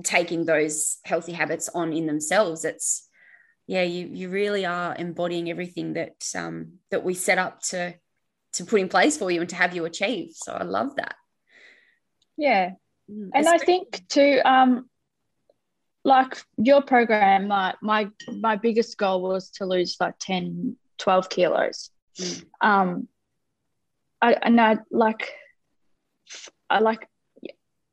taking 0.02 0.44
those 0.44 0.98
healthy 1.04 1.32
habits 1.32 1.68
on 1.68 1.92
in 1.92 2.06
themselves. 2.06 2.64
It's 2.64 3.08
yeah, 3.66 3.82
you 3.82 4.08
you 4.12 4.28
really 4.28 4.64
are 4.64 4.94
embodying 4.96 5.50
everything 5.50 5.94
that 5.94 6.22
um 6.36 6.74
that 6.90 7.02
we 7.02 7.14
set 7.14 7.38
up 7.38 7.62
to 7.70 7.94
to 8.52 8.64
put 8.64 8.80
in 8.80 8.88
place 8.88 9.16
for 9.16 9.30
you 9.30 9.40
and 9.40 9.50
to 9.50 9.56
have 9.56 9.74
you 9.74 9.84
achieve. 9.86 10.32
So 10.34 10.52
I 10.52 10.64
love 10.64 10.96
that. 10.96 11.14
Yeah. 12.36 12.72
Mm, 13.10 13.30
and 13.34 13.48
I 13.48 13.58
think 13.58 14.06
too, 14.08 14.40
um, 14.44 14.88
like 16.04 16.40
your 16.56 16.82
program, 16.82 17.48
like 17.48 17.76
my 17.82 18.08
my 18.28 18.56
biggest 18.56 18.96
goal 18.96 19.22
was 19.22 19.50
to 19.50 19.66
lose 19.66 19.96
like 19.98 20.14
10, 20.20 20.76
12 20.98 21.28
kilos. 21.28 21.90
Mm. 22.18 22.44
Um 22.60 23.08
I 24.22 24.34
and 24.34 24.60
I 24.60 24.78
like 24.90 25.32
I 26.70 26.78
like 26.78 27.08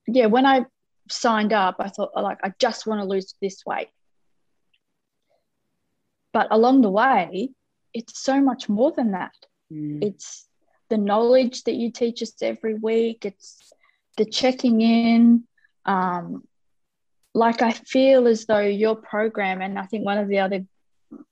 yeah, 0.07 0.27
when 0.27 0.45
I 0.45 0.65
signed 1.09 1.53
up, 1.53 1.77
I 1.79 1.89
thought 1.89 2.11
like 2.15 2.39
I 2.43 2.53
just 2.59 2.85
want 2.85 3.01
to 3.01 3.07
lose 3.07 3.33
this 3.41 3.63
weight. 3.65 3.89
But 6.33 6.47
along 6.51 6.81
the 6.81 6.89
way, 6.89 7.49
it's 7.93 8.19
so 8.19 8.41
much 8.41 8.69
more 8.69 8.91
than 8.91 9.11
that. 9.11 9.33
Mm. 9.71 10.03
It's 10.03 10.47
the 10.89 10.97
knowledge 10.97 11.63
that 11.63 11.75
you 11.75 11.91
teach 11.91 12.21
us 12.21 12.33
every 12.41 12.75
week. 12.75 13.25
It's 13.25 13.73
the 14.17 14.25
checking 14.25 14.81
in 14.81 15.43
um, 15.85 16.43
like 17.33 17.61
i 17.61 17.71
feel 17.71 18.27
as 18.27 18.45
though 18.45 18.59
your 18.59 18.95
program 18.95 19.61
and 19.61 19.79
i 19.79 19.85
think 19.85 20.05
one 20.05 20.17
of 20.17 20.27
the 20.27 20.39
other 20.39 20.65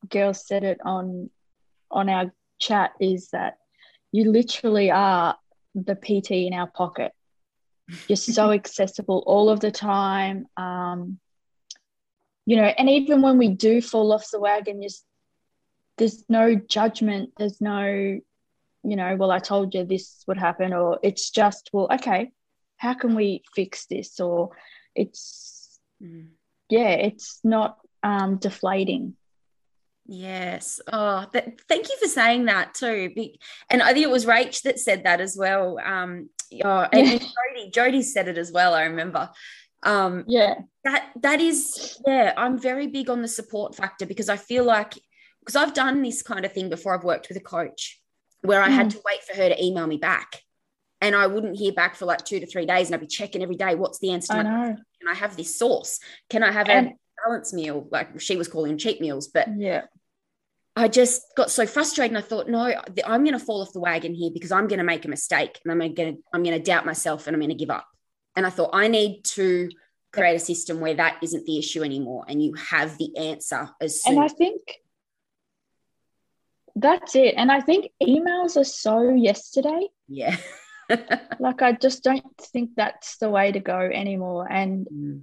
girls 0.10 0.46
said 0.46 0.64
it 0.64 0.80
on 0.84 1.30
on 1.90 2.10
our 2.10 2.32
chat 2.60 2.92
is 3.00 3.30
that 3.30 3.58
you 4.12 4.32
literally 4.32 4.92
are 4.92 5.38
the 5.74 5.96
pt 5.96 6.32
in 6.32 6.54
our 6.54 6.68
pocket. 6.68 7.14
You're 8.08 8.18
so 8.18 8.52
accessible 8.60 9.24
all 9.26 9.50
of 9.50 9.60
the 9.60 9.72
time 9.72 10.48
um, 10.58 11.20
you 12.46 12.56
know 12.56 12.64
and 12.64 12.90
even 12.90 13.22
when 13.22 13.38
we 13.38 13.50
do 13.50 13.82
fall 13.82 14.12
off 14.12 14.30
the 14.32 14.40
wagon 14.40 14.82
just 14.82 15.06
there's 15.98 16.24
no 16.28 16.56
judgment 16.56 17.32
there's 17.38 17.62
no 17.62 17.86
you 18.84 18.96
know 18.96 19.16
well 19.16 19.32
i 19.32 19.40
told 19.40 19.74
you 19.74 19.86
this 19.86 20.24
would 20.28 20.38
happen 20.38 20.74
or 20.74 21.00
it's 21.04 21.30
just 21.30 21.70
well 21.72 21.88
okay 21.92 22.32
how 22.82 22.96
can 22.96 23.14
we 23.14 23.44
fix 23.54 23.86
this? 23.86 24.20
Or 24.20 24.50
it's 24.96 25.80
mm. 26.04 26.30
yeah 26.68 26.90
it's 26.90 27.40
not 27.44 27.78
um, 28.02 28.38
deflating. 28.38 29.16
Yes. 30.08 30.82
Oh 30.92 31.26
th- 31.32 31.60
thank 31.70 31.88
you 31.90 31.96
for 32.02 32.08
saying 32.08 32.46
that 32.46 32.74
too. 32.74 33.14
And 33.70 33.84
i 33.84 33.94
think 33.94 34.04
it 34.04 34.10
was 34.10 34.26
rach 34.26 34.64
that 34.64 34.80
said 34.80 35.04
that 35.04 35.22
as 35.22 35.38
well. 35.38 35.78
Um 35.80 36.30
oh, 36.66 36.88
and, 36.92 37.08
yeah. 37.08 37.18
jody 37.20 37.72
jody 37.72 38.02
said 38.02 38.28
it 38.28 38.38
as 38.38 38.52
well 38.52 38.74
i 38.74 38.84
remember. 38.84 39.30
Um 39.84 40.26
yeah. 40.28 40.56
that 40.84 41.12
that 41.22 41.40
is 41.40 42.00
yeah 42.06 42.34
i'm 42.36 42.58
very 42.58 42.88
big 42.88 43.10
on 43.10 43.22
the 43.22 43.28
support 43.28 43.76
factor 43.76 44.06
because 44.06 44.30
i 44.30 44.38
feel 44.38 44.64
like 44.64 44.94
because 45.40 45.56
i've 45.56 45.74
done 45.74 46.02
this 46.02 46.22
kind 46.24 46.46
of 46.46 46.52
thing 46.52 46.70
before. 46.70 46.96
I've 46.96 47.04
worked 47.04 47.30
with 47.30 47.38
a 47.38 47.48
coach 47.58 48.02
where 48.42 48.62
i 48.62 48.70
mm. 48.70 48.74
had 48.74 48.90
to 48.92 49.02
wait 49.06 49.24
for 49.24 49.36
her 49.36 49.50
to 49.50 49.64
email 49.64 49.88
me 49.88 49.98
back 49.98 50.42
and 51.02 51.16
I 51.16 51.28
wouldn't 51.28 51.58
hear 51.58 51.74
back 51.74 51.96
for 51.96 52.06
like 52.06 52.24
two 52.24 52.40
to 52.40 52.46
three 52.46 52.66
days, 52.66 52.88
and 52.88 52.96
I'd 52.96 53.02
be 53.02 53.08
checking 53.08 53.42
every 53.42 53.56
day. 53.56 53.76
What's 53.76 54.00
the 54.00 54.12
answer? 54.12 54.34
I 54.34 54.44
know. 54.44 54.76
Can 55.00 55.08
I 55.10 55.16
have 55.16 55.36
this 55.36 55.58
sauce? 55.58 56.00
Can 56.30 56.44
I 56.44 56.52
have 56.52 56.70
and, 56.70 56.88
a 56.88 56.92
balance 57.26 57.54
meal? 57.54 57.88
Like 57.92 58.20
she 58.20 58.38
was 58.38 58.48
calling 58.48 58.78
cheap 58.78 59.02
meals, 59.02 59.28
but 59.28 59.48
yeah. 59.58 59.84
I 60.76 60.88
just 60.88 61.24
got 61.36 61.52
so 61.52 61.66
frustrated, 61.66 62.16
and 62.16 62.24
I 62.24 62.26
thought, 62.26 62.48
no, 62.48 62.74
I'm 63.06 63.24
going 63.24 63.38
to 63.38 63.44
fall 63.44 63.62
off 63.62 63.74
the 63.74 63.82
wagon 63.82 64.16
here 64.16 64.32
because 64.34 64.54
I'm 64.54 64.68
going 64.68 64.80
to 64.80 64.86
make 64.86 65.04
a 65.04 65.10
mistake, 65.10 65.60
and 65.66 65.72
I'm 65.72 65.94
going 65.94 66.16
to 66.16 66.22
I'm 66.34 66.44
going 66.44 66.58
to 66.58 66.64
doubt 66.64 66.86
myself, 66.86 67.28
and 67.28 67.36
I'm 67.36 67.42
going 67.42 67.50
to 67.50 67.56
give 67.56 67.72
up. 67.72 67.88
And 68.36 68.46
I 68.46 68.50
thought 68.50 68.70
I 68.74 68.88
need 68.88 69.24
to 69.24 69.70
create 70.14 70.36
a 70.36 70.40
system 70.40 70.80
where 70.80 70.94
that 70.94 71.18
isn't 71.22 71.46
the 71.46 71.58
issue 71.58 71.84
anymore 71.84 72.26
and 72.28 72.44
you 72.44 72.54
have 72.54 72.98
the 72.98 73.16
answer 73.18 73.70
as 73.80 74.04
soon 74.04 74.16
and 74.16 74.24
I 74.24 74.28
think 74.28 74.62
that's 76.76 77.16
it. 77.16 77.36
And 77.38 77.52
I 77.52 77.62
think 77.62 77.92
emails 78.02 78.58
are 78.58 78.64
so 78.64 79.14
yesterday. 79.14 79.88
yeah 80.08 80.36
Like 81.40 81.62
I 81.62 81.72
just 81.74 82.04
don't 82.04 82.24
think 82.40 82.72
that's 82.76 83.18
the 83.18 83.30
way 83.30 83.52
to 83.52 83.60
go 83.60 83.80
anymore. 83.80 84.48
And 84.52 84.88
Mm. 84.88 85.22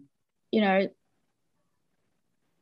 you 0.51 0.61
know, 0.63 0.89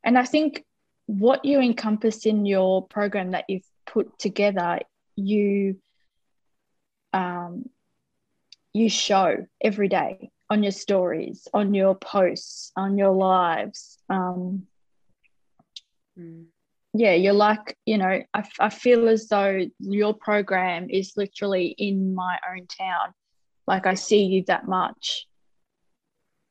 and 0.03 0.17
I 0.17 0.25
think 0.25 0.65
what 1.05 1.45
you 1.45 1.59
encompass 1.59 2.25
in 2.25 2.45
your 2.45 2.85
program 2.87 3.31
that 3.31 3.45
you've 3.47 3.67
put 3.85 4.19
together, 4.19 4.79
you 5.15 5.81
um, 7.13 7.69
you 8.73 8.89
show 8.89 9.47
every 9.61 9.87
day 9.87 10.29
on 10.49 10.63
your 10.63 10.71
stories, 10.71 11.47
on 11.53 11.73
your 11.73 11.95
posts, 11.95 12.71
on 12.75 12.97
your 12.97 13.11
lives. 13.11 13.97
Um, 14.09 14.67
Mm. 16.19 16.47
Yeah, 16.93 17.13
you're 17.13 17.33
like, 17.33 17.77
you 17.85 17.97
know, 17.97 18.21
I, 18.33 18.43
I 18.59 18.69
feel 18.69 19.07
as 19.09 19.27
though 19.27 19.65
your 19.79 20.13
program 20.13 20.89
is 20.89 21.13
literally 21.15 21.67
in 21.77 22.15
my 22.15 22.37
own 22.49 22.67
town. 22.67 23.13
Like 23.67 23.85
I 23.85 23.93
see 23.95 24.23
you 24.23 24.43
that 24.47 24.67
much 24.67 25.27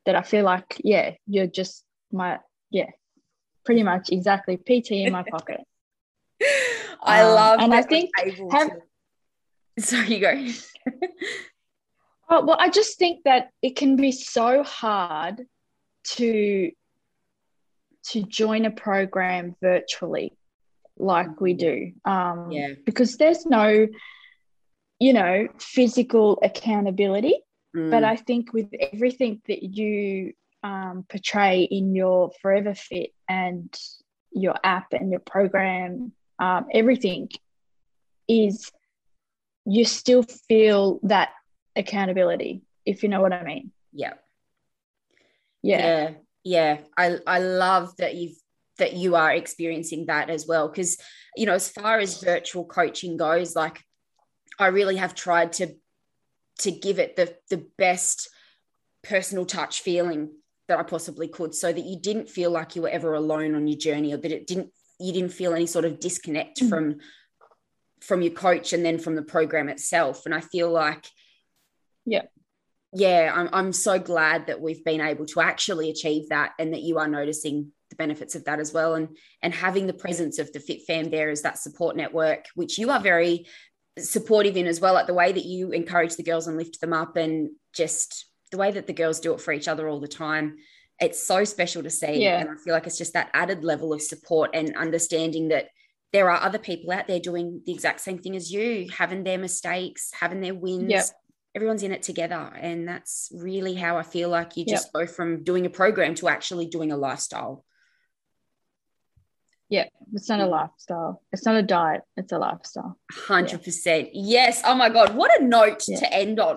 that 0.05 0.15
I 0.15 0.21
feel 0.21 0.45
like, 0.45 0.79
yeah, 0.83 1.15
you're 1.25 1.47
just 1.47 1.83
my, 2.11 2.39
yeah, 2.71 2.89
pretty 3.65 3.83
much 3.83 4.09
exactly 4.11 4.57
PT 4.57 4.91
in 4.91 5.11
my 5.13 5.23
pocket. 5.23 5.61
I 7.03 7.21
Um, 7.21 7.33
love 7.35 7.59
and 7.59 7.73
I 7.73 7.81
think 7.81 8.09
have- 8.51 8.69
to- 8.69 8.81
sorry 9.83 10.15
you 10.15 10.19
go 10.19 10.51
Oh, 12.29 12.45
well, 12.45 12.57
I 12.59 12.69
just 12.69 12.97
think 12.99 13.23
that 13.23 13.49
it 13.61 13.75
can 13.77 13.95
be 13.95 14.11
so 14.11 14.61
hard 14.63 15.45
to 16.17 16.71
to 18.11 18.23
join 18.23 18.65
a 18.65 18.71
program 18.71 19.55
virtually 19.61 20.33
like 20.97 21.39
we 21.41 21.53
do. 21.53 21.93
Um, 22.05 22.51
Yeah. 22.51 22.73
Because 22.85 23.17
there's 23.17 23.45
no, 23.45 23.87
you 24.99 25.13
know, 25.13 25.47
physical 25.59 26.39
accountability. 26.43 27.35
But 27.73 28.03
Mm. 28.03 28.05
I 28.05 28.15
think 28.15 28.53
with 28.53 28.73
everything 28.73 29.41
that 29.47 29.61
you 29.61 30.33
um, 30.63 31.05
portray 31.07 31.61
in 31.63 31.93
your 31.93 32.31
Forever 32.41 32.73
Fit 32.73 33.11
and 33.29 33.71
your 34.31 34.55
app 34.63 34.93
and 34.93 35.11
your 35.11 35.19
program, 35.19 36.13
um, 36.39 36.65
everything 36.73 37.29
is 38.27 38.71
you 39.65 39.85
still 39.85 40.23
feel 40.23 40.99
that 41.03 41.29
accountability, 41.75 42.61
if 42.85 43.03
you 43.03 43.09
know 43.09 43.21
what 43.21 43.33
I 43.33 43.43
mean. 43.43 43.71
yeah 43.93 44.13
Yeah. 45.61 45.77
yeah 45.79 46.13
yeah 46.43 46.77
i 46.97 47.17
i 47.27 47.39
love 47.39 47.95
that 47.97 48.15
you've 48.15 48.37
that 48.77 48.93
you 48.93 49.15
are 49.15 49.31
experiencing 49.33 50.05
that 50.05 50.29
as 50.29 50.45
well 50.47 50.67
because 50.67 50.97
you 51.35 51.45
know 51.45 51.53
as 51.53 51.69
far 51.69 51.99
as 51.99 52.21
virtual 52.21 52.63
coaching 52.65 53.17
goes 53.17 53.55
like 53.55 53.83
i 54.59 54.67
really 54.67 54.97
have 54.97 55.15
tried 55.15 55.51
to 55.53 55.67
to 56.59 56.71
give 56.71 56.99
it 56.99 57.15
the 57.15 57.35
the 57.49 57.65
best 57.77 58.29
personal 59.03 59.45
touch 59.45 59.81
feeling 59.81 60.29
that 60.67 60.79
i 60.79 60.83
possibly 60.83 61.27
could 61.27 61.53
so 61.55 61.71
that 61.71 61.85
you 61.85 61.97
didn't 61.99 62.29
feel 62.29 62.51
like 62.51 62.75
you 62.75 62.81
were 62.83 62.89
ever 62.89 63.13
alone 63.13 63.55
on 63.55 63.67
your 63.67 63.77
journey 63.77 64.13
or 64.13 64.17
that 64.17 64.31
it 64.31 64.47
didn't 64.47 64.69
you 64.99 65.13
didn't 65.13 65.33
feel 65.33 65.53
any 65.53 65.65
sort 65.67 65.85
of 65.85 65.99
disconnect 65.99 66.61
Mm. 66.61 66.69
from 66.69 66.95
from 68.01 68.21
your 68.21 68.33
coach 68.33 68.73
and 68.73 68.85
then 68.85 68.99
from 68.99 69.15
the 69.15 69.23
program 69.23 69.69
itself 69.69 70.25
and 70.25 70.33
i 70.35 70.39
feel 70.41 70.69
like 70.69 71.07
Yeah. 72.05 72.23
Yeah 72.93 73.31
I'm, 73.35 73.49
I'm 73.51 73.73
so 73.73 73.99
glad 73.99 74.47
that 74.47 74.61
we've 74.61 74.83
been 74.83 75.01
able 75.01 75.25
to 75.27 75.41
actually 75.41 75.89
achieve 75.89 76.29
that 76.29 76.53
and 76.59 76.73
that 76.73 76.81
you 76.81 76.97
are 76.99 77.07
noticing 77.07 77.71
the 77.89 77.95
benefits 77.95 78.35
of 78.35 78.45
that 78.45 78.59
as 78.59 78.73
well 78.73 78.95
and 78.95 79.09
and 79.41 79.53
having 79.53 79.87
the 79.87 79.93
presence 79.93 80.39
of 80.39 80.51
the 80.53 80.59
fit 80.59 80.81
fam 80.87 81.09
there 81.09 81.29
as 81.29 81.41
that 81.41 81.57
support 81.57 81.95
network 81.95 82.45
which 82.55 82.77
you 82.77 82.89
are 82.89 82.99
very 82.99 83.45
supportive 83.99 84.55
in 84.57 84.67
as 84.67 84.79
well 84.79 84.93
like 84.93 85.07
the 85.07 85.13
way 85.13 85.31
that 85.31 85.45
you 85.45 85.71
encourage 85.71 86.15
the 86.15 86.23
girls 86.23 86.47
and 86.47 86.57
lift 86.57 86.79
them 86.81 86.93
up 86.93 87.15
and 87.17 87.49
just 87.73 88.25
the 88.51 88.57
way 88.57 88.71
that 88.71 88.87
the 88.87 88.93
girls 88.93 89.19
do 89.19 89.33
it 89.33 89.41
for 89.41 89.51
each 89.53 89.67
other 89.67 89.87
all 89.89 89.99
the 89.99 90.07
time 90.07 90.57
it's 90.99 91.21
so 91.25 91.43
special 91.43 91.83
to 91.83 91.89
see 91.89 92.23
Yeah. 92.23 92.39
and 92.39 92.49
i 92.49 92.55
feel 92.63 92.73
like 92.73 92.85
it's 92.87 92.97
just 92.97 93.13
that 93.13 93.29
added 93.33 93.63
level 93.63 93.93
of 93.93 94.01
support 94.01 94.51
and 94.53 94.75
understanding 94.77 95.49
that 95.49 95.69
there 96.13 96.29
are 96.29 96.41
other 96.41 96.59
people 96.59 96.91
out 96.91 97.07
there 97.07 97.19
doing 97.19 97.61
the 97.65 97.73
exact 97.73 97.99
same 98.01 98.19
thing 98.19 98.35
as 98.35 98.51
you 98.51 98.87
having 98.95 99.23
their 99.23 99.37
mistakes 99.37 100.11
having 100.19 100.41
their 100.41 100.55
wins 100.55 100.89
Yep. 100.91 101.05
Everyone's 101.57 101.81
in 101.83 101.91
it 101.91 102.03
together 102.03 102.43
and 102.67 102.87
that's 102.87 103.31
really 103.33 103.73
how 103.73 103.97
i 103.97 104.03
feel 104.03 104.29
like 104.29 104.55
you 104.57 104.63
Yep. 104.67 104.75
just 104.75 104.93
go 104.93 105.05
from 105.07 105.43
doing 105.43 105.65
a 105.65 105.69
program 105.81 106.13
to 106.15 106.27
actually 106.35 106.67
doing 106.67 106.91
a 106.91 106.97
lifestyle 107.07 107.53
Yeah. 109.69 109.87
It's 110.13 110.29
not 110.29 110.39
a 110.39 110.45
lifestyle. 110.59 111.13
It's 111.33 111.45
not 111.45 111.57
a 111.57 111.61
diet. 111.61 112.01
It's 112.15 112.31
a 112.31 112.37
lifestyle. 112.37 112.91
100% 113.27 114.09
yes 114.13 114.61
oh 114.69 114.75
my 114.83 114.89
god 114.97 115.13
what 115.19 115.31
a 115.39 115.43
note 115.43 115.81
Yeah. 115.87 115.99
to 116.01 116.13
end 116.21 116.39
on 116.39 116.55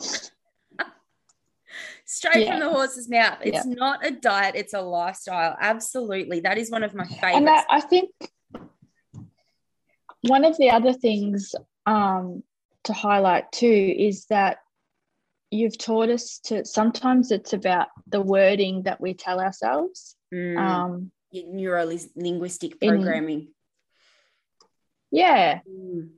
straight 2.05 2.45
Yeah. 2.45 2.51
from 2.51 2.61
the 2.61 2.69
horse's 2.77 3.09
mouth 3.09 3.39
it's 3.49 3.67
Yeah. 3.67 3.75
not 3.85 4.07
a 4.07 4.13
diet 4.13 4.55
it's 4.61 4.75
a 4.75 4.81
lifestyle 4.99 5.57
absolutely 5.73 6.39
that 6.47 6.57
is 6.63 6.71
one 6.77 6.85
of 6.89 6.93
my 6.95 7.05
And 7.05 7.17
favorites 7.25 7.67
I, 7.75 7.77
I 7.79 7.81
think 7.93 8.11
one 10.35 10.45
of 10.45 10.57
the 10.59 10.71
other 10.71 10.93
things 10.93 11.55
um, 11.87 12.43
to 12.85 12.93
highlight 12.93 13.51
too 13.53 13.95
is 14.09 14.27
that 14.27 14.59
you've 15.51 15.77
taught 15.79 16.09
us 16.11 16.39
to 16.45 16.65
sometimes 16.65 17.31
it's 17.31 17.53
about 17.53 17.89
the 18.07 18.21
wording 18.21 18.83
that 18.85 19.01
we 19.01 19.15
tell 19.15 19.41
ourselves. 19.41 20.17
Mm, 20.33 20.59
Um, 20.59 21.13
neuro 21.33 21.85
linguistic 22.17 22.77
in- 22.81 22.89
programming 22.89 23.49
yeah. 25.13 25.61
Mm. 25.69 26.11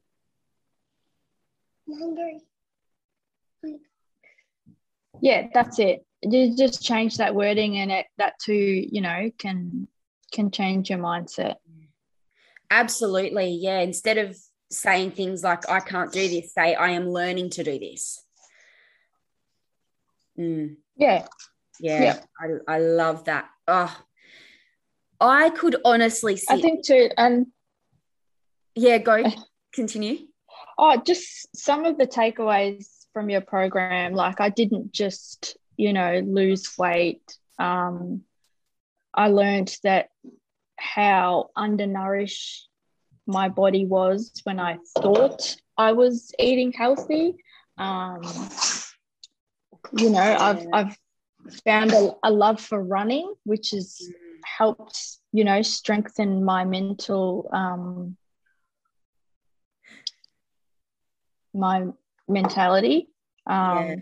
Yeah, 5.21 5.49
that's 5.53 5.79
it. 5.79 6.05
You 6.23 6.57
just 6.57 6.83
change 6.83 7.16
that 7.16 7.35
wording 7.35 7.79
and 7.79 7.90
it 7.90 8.07
that 8.18 8.35
too, 8.38 8.55
you 8.55 9.01
know, 9.01 9.31
can 9.38 9.88
can 10.33 10.51
change 10.51 10.90
your 10.90 10.99
mindset. 10.99 11.57
Absolutely. 12.71 13.51
Yeah. 13.51 13.81
Instead 13.81 14.18
of 14.18 14.37
saying 14.71 15.11
things 15.12 15.45
like, 15.45 15.68
I 15.68 15.81
can't 15.81 16.11
do 16.11 16.27
this, 16.29 16.55
say, 16.55 16.75
I 16.75 16.90
am 16.90 17.11
learning 17.11 17.51
to 17.51 17.64
do 17.64 17.79
this. 17.79 18.25
Mm, 20.42 20.76
Yeah. 20.96 21.26
yeah. 21.81 22.02
Yeah. 22.02 22.18
I, 22.68 22.74
I 22.76 22.78
love 22.78 23.24
that. 23.24 23.48
Oh, 23.68 23.96
I 25.20 25.50
could 25.50 25.76
honestly 25.85 26.37
see. 26.37 26.46
I 26.48 26.61
think 26.61 26.85
too, 26.85 27.11
and 27.16 27.46
yeah, 28.74 28.98
go 28.98 29.22
continue. 29.72 30.18
Oh, 30.78 30.96
just 31.05 31.48
some 31.57 31.85
of 31.85 31.96
the 31.98 32.07
takeaways 32.07 32.87
from 33.12 33.31
your 33.31 33.40
program. 33.40 34.14
Like, 34.14 34.40
I 34.40 34.48
didn't 34.48 34.92
just, 34.92 35.57
you 35.76 35.92
know, 35.92 36.22
lose 36.24 36.76
weight. 36.76 37.22
Um, 37.59 38.22
I 39.14 39.28
learned 39.28 39.76
that 39.85 40.09
how 40.76 41.50
undernourished 41.55 42.68
my 43.26 43.48
body 43.48 43.87
was 43.87 44.33
when 44.44 44.59
I 44.59 44.78
thought 44.98 45.57
I 45.76 45.92
was 45.92 46.33
eating 46.38 46.72
healthy. 46.72 47.37
Um, 47.78 48.22
you 49.96 50.11
know, 50.11 50.20
I've 50.20 50.66
I've 50.72 50.96
found 51.64 51.92
a, 51.92 52.12
a 52.24 52.31
love 52.31 52.61
for 52.61 52.83
running, 52.83 53.35
which 53.44 53.70
has 53.70 54.00
helped, 54.44 54.98
you 55.33 55.44
know, 55.44 55.62
strengthen 55.62 56.44
my 56.44 56.64
mental 56.64 57.48
um, 57.52 58.16
my 61.55 61.87
mentality. 62.28 63.09
Um, 63.46 63.87
Yeah. 63.87 63.94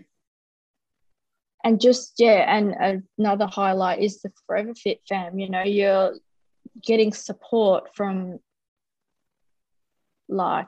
And 1.63 1.79
just, 1.79 2.15
yeah, 2.17 2.43
and 2.47 3.03
another 3.19 3.45
highlight 3.45 3.99
is 4.01 4.21
the 4.21 4.31
Forever 4.47 4.73
Fit 4.73 4.99
fam. 5.07 5.37
You 5.37 5.47
know, 5.47 5.61
you're 5.61 6.15
getting 6.81 7.13
support 7.13 7.95
from 7.95 8.39
like, 10.27 10.67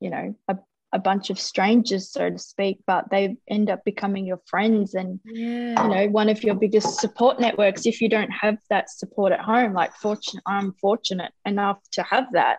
you 0.00 0.10
know, 0.10 0.34
a, 0.48 0.58
a 0.92 0.98
bunch 0.98 1.30
of 1.30 1.38
strangers, 1.38 2.10
so 2.10 2.30
to 2.30 2.38
speak, 2.38 2.78
but 2.86 3.10
they 3.10 3.36
end 3.48 3.68
up 3.70 3.84
becoming 3.84 4.24
your 4.24 4.40
friends 4.46 4.94
and 4.94 5.20
Yeah. 5.24 5.82
you 5.82 5.88
know 5.94 6.08
one 6.08 6.28
of 6.28 6.42
your 6.44 6.54
biggest 6.54 7.00
support 7.00 7.40
networks 7.40 7.86
if 7.86 8.00
you 8.00 8.08
don't 8.08 8.30
have 8.30 8.56
that 8.70 8.88
support 8.90 9.32
at 9.32 9.40
home 9.40 9.72
like 9.74 9.92
fortunate 9.94 10.42
i'm 10.46 10.72
fortunate 10.80 11.32
enough 11.44 11.78
to 11.92 12.02
have 12.02 12.26
that 12.32 12.58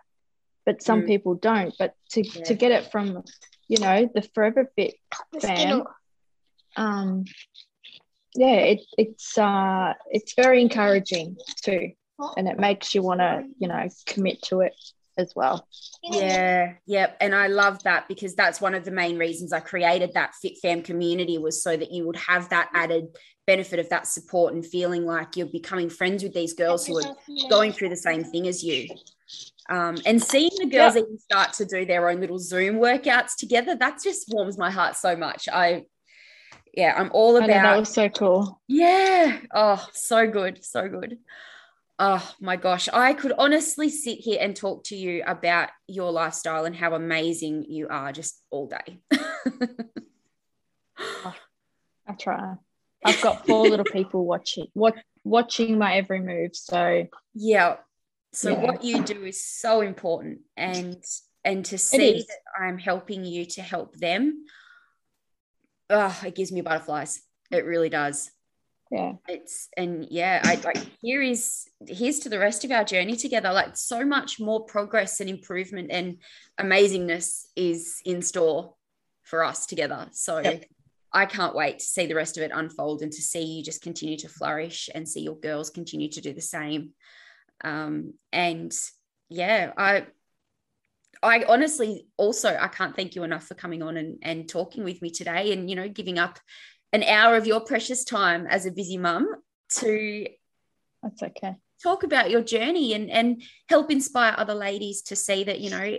but 0.66 0.84
some 0.84 1.02
Mm. 1.04 1.08
people 1.08 1.34
don't 1.36 1.74
but 1.80 1.94
to, 2.12 2.22
Yeah. 2.22 2.44
to 2.44 2.54
get 2.54 2.72
it 2.72 2.92
from 2.92 3.24
you 3.70 3.80
know 3.80 4.10
the 4.14 4.22
forever 4.34 4.70
fit 4.76 4.96
fam 5.42 5.84
um 6.76 7.24
yeah 8.36 8.60
it, 8.74 8.82
it's 8.98 9.38
uh 9.38 9.94
it's 10.12 10.34
very 10.36 10.62
encouraging 10.62 11.38
too 11.64 11.92
and 12.36 12.48
it 12.48 12.60
makes 12.60 12.94
you 12.94 13.02
want 13.02 13.20
to 13.22 13.44
you 13.58 13.68
know 13.68 13.88
commit 14.06 14.42
to 14.44 14.62
it 14.62 14.74
as 15.18 15.34
well. 15.36 15.68
Yeah, 16.04 16.74
yep. 16.86 17.18
And 17.20 17.34
I 17.34 17.48
love 17.48 17.84
that 17.84 18.08
because 18.08 18.36
that's 18.36 18.62
one 18.62 18.76
of 18.76 18.86
the 18.86 18.92
main 18.92 19.18
reasons 19.18 19.54
I 19.54 19.60
created 19.60 20.14
that 20.14 20.36
Fit 20.36 20.58
Fam 20.62 20.82
community 20.82 21.38
was 21.38 21.62
so 21.62 21.76
that 21.76 21.92
you 21.92 22.06
would 22.06 22.18
have 22.18 22.50
that 22.50 22.70
added 22.74 23.08
benefit 23.46 23.80
of 23.80 23.90
that 23.90 24.06
support 24.06 24.54
and 24.54 24.66
feeling 24.66 25.06
like 25.06 25.36
you're 25.36 25.48
becoming 25.48 25.90
friends 25.90 26.22
with 26.22 26.34
these 26.34 26.54
girls 26.54 26.86
who 26.86 27.00
are 27.00 27.16
going 27.50 27.72
through 27.72 27.90
the 27.90 27.96
same 27.96 28.24
thing 28.24 28.48
as 28.48 28.64
you. 28.64 28.88
Um, 29.70 29.98
and 30.06 30.22
seeing 30.22 30.52
the 30.58 30.68
girls 30.68 30.96
yeah. 30.96 31.02
even 31.02 31.18
start 31.20 31.54
to 31.54 31.66
do 31.66 31.86
their 31.86 32.10
own 32.10 32.22
little 32.22 32.40
Zoom 32.40 32.76
workouts 32.76 33.36
together, 33.38 33.76
that 33.76 34.02
just 34.02 34.30
warms 34.32 34.58
my 34.58 34.70
heart 34.70 34.96
so 34.96 35.16
much. 35.16 35.50
I, 35.52 35.86
yeah, 36.74 36.94
I'm 36.96 37.10
all 37.14 37.38
about. 37.38 37.48
that 37.48 37.80
was 37.80 37.90
so 37.90 38.08
cool. 38.10 38.62
Yeah. 38.68 39.40
Oh, 39.54 39.86
so 39.94 40.28
good. 40.28 40.64
So 40.64 40.88
good. 40.88 41.18
Oh 42.00 42.32
my 42.40 42.56
gosh. 42.56 42.88
I 42.94 43.14
could 43.14 43.34
honestly 43.38 43.90
sit 43.90 44.20
here 44.20 44.38
and 44.40 44.56
talk 44.56 44.84
to 44.86 44.96
you 44.96 45.24
about 45.26 45.70
your 45.88 46.12
lifestyle 46.12 46.66
and 46.66 46.76
how 46.76 46.94
amazing 46.94 47.66
you 47.68 47.88
are 47.90 48.12
just 48.12 48.42
all 48.52 48.68
day. 48.68 49.00
oh, 51.00 51.36
I 52.08 52.14
try. 52.14 52.56
I've 53.04 53.22
got 53.22 53.48
four 53.48 53.68
little 53.68 53.86
people 53.92 54.26
watching, 54.26 54.68
what, 54.74 54.96
watching 55.24 55.80
my 55.80 55.98
every 55.98 56.20
move. 56.20 56.56
So, 56.56 57.08
yeah, 57.34 57.78
so 58.34 58.52
yeah. 58.52 58.62
what 58.62 58.84
you 58.84 59.04
do 59.04 59.26
is 59.26 59.44
so 59.44 59.82
important 59.82 60.42
and 60.56 61.04
and 61.44 61.64
to 61.66 61.78
see 61.78 62.26
that 62.28 62.62
I'm 62.62 62.78
helping 62.78 63.24
you 63.24 63.46
to 63.46 63.62
help 63.62 63.96
them, 63.96 64.46
oh, 65.90 66.22
it 66.26 66.36
gives 66.36 66.52
me 66.52 66.60
butterflies. 66.60 67.22
It 67.52 67.64
really 67.64 67.88
does. 67.88 68.30
Yeah. 68.92 69.14
It's 69.28 69.70
and 69.76 70.08
yeah, 70.10 70.42
I 70.44 70.56
like 70.64 70.78
here 71.02 71.22
is 71.22 71.68
here's 71.88 72.20
to 72.20 72.30
the 72.30 72.40
rest 72.40 72.64
of 72.64 72.72
our 72.72 72.84
journey 72.84 73.16
together. 73.16 73.52
Like 73.52 73.76
so 73.76 74.06
much 74.06 74.40
more 74.40 74.64
progress 74.64 75.20
and 75.20 75.30
improvement 75.30 75.92
and 75.92 76.18
amazingness 76.60 77.46
is 77.56 78.02
in 78.06 78.22
store 78.22 78.76
for 79.24 79.44
us 79.44 79.66
together. 79.66 80.08
So 80.12 80.40
yep. 80.40 80.66
I 81.12 81.26
can't 81.26 81.56
wait 81.56 81.80
to 81.80 81.86
see 81.86 82.06
the 82.06 82.16
rest 82.16 82.38
of 82.38 82.44
it 82.44 82.52
unfold 82.54 83.02
and 83.02 83.12
to 83.12 83.22
see 83.22 83.44
you 83.44 83.64
just 83.64 83.82
continue 83.82 84.18
to 84.18 84.30
flourish 84.30 84.90
and 84.94 85.08
see 85.08 85.22
your 85.22 85.38
girls 85.38 85.70
continue 85.70 86.10
to 86.10 86.22
do 86.22 86.34
the 86.34 86.42
same. 86.42 86.92
Um, 87.64 88.14
and 88.32 88.72
yeah, 89.30 89.74
I 89.78 90.06
I 91.22 91.44
honestly 91.48 92.08
also 92.18 92.56
I 92.56 92.68
can't 92.68 92.96
thank 92.96 93.16
you 93.16 93.24
enough 93.24 93.46
for 93.46 93.56
coming 93.56 93.82
on 93.82 93.98
and, 93.98 94.20
and 94.22 94.48
talking 94.48 94.84
with 94.84 95.02
me 95.02 95.10
today 95.10 95.52
and 95.52 95.70
you 95.70 95.76
know 95.76 95.90
giving 95.90 96.20
up 96.20 96.40
an 96.98 97.04
hour 97.04 97.36
of 97.36 97.48
your 97.48 97.62
precious 97.62 98.04
time 98.04 98.48
as 98.48 98.66
a 98.66 98.72
busy 98.72 98.98
mum 98.98 99.28
to 99.70 100.28
that's 101.04 101.24
okay 101.24 101.56
talk 101.82 102.04
about 102.04 102.32
your 102.32 102.42
journey 102.42 102.94
and 102.94 103.10
and 103.10 103.42
help 103.70 103.92
inspire 103.92 104.34
other 104.38 104.56
ladies 104.56 105.02
to 105.02 105.16
see 105.16 105.44
that 105.44 105.60
you 105.60 105.70
know 105.70 105.98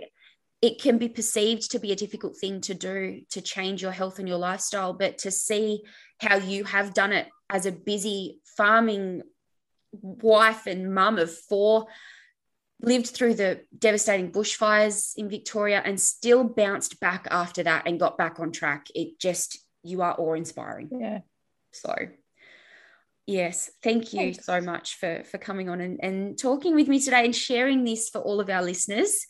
it 0.61 0.81
can 0.81 0.97
be 0.97 1.07
perceived 1.07 1.71
to 1.71 1.79
be 1.79 1.91
a 1.91 2.01
difficult 2.03 2.35
thing 2.37 2.59
to 2.59 2.73
do 2.73 3.21
to 3.29 3.41
change 3.41 3.81
your 3.81 3.93
health 3.93 4.19
and 4.19 4.27
your 4.27 4.37
lifestyle 4.37 4.93
but 4.93 5.17
to 5.17 5.31
see 5.31 5.81
how 6.19 6.35
you 6.35 6.63
have 6.65 6.93
done 6.93 7.13
it 7.13 7.27
as 7.49 7.65
a 7.65 7.71
busy 7.71 8.39
farming 8.57 9.23
wife 9.91 10.67
and 10.67 10.93
mum 10.93 11.17
of 11.17 11.31
four, 11.33 11.87
lived 12.81 13.07
through 13.07 13.33
the 13.33 13.61
devastating 13.77 14.31
bushfires 14.31 15.13
in 15.17 15.29
Victoria 15.29 15.81
and 15.83 15.99
still 15.99 16.43
bounced 16.43 16.99
back 16.99 17.27
after 17.29 17.63
that 17.63 17.87
and 17.87 17.99
got 17.99 18.17
back 18.17 18.39
on 18.39 18.51
track. 18.51 18.87
It 18.95 19.19
just, 19.19 19.59
you 19.83 20.01
are 20.01 20.15
awe 20.17 20.33
inspiring. 20.33 20.89
Yeah. 20.91 21.19
So, 21.71 21.93
yes, 23.25 23.71
thank 23.83 24.13
you 24.13 24.19
Thanks. 24.33 24.45
so 24.45 24.61
much 24.61 24.95
for, 24.95 25.23
for 25.23 25.37
coming 25.37 25.69
on 25.69 25.81
and, 25.81 25.99
and 26.01 26.37
talking 26.37 26.75
with 26.75 26.87
me 26.87 26.99
today 26.99 27.25
and 27.25 27.35
sharing 27.35 27.83
this 27.83 28.09
for 28.09 28.19
all 28.21 28.39
of 28.39 28.49
our 28.49 28.63
listeners. 28.63 29.25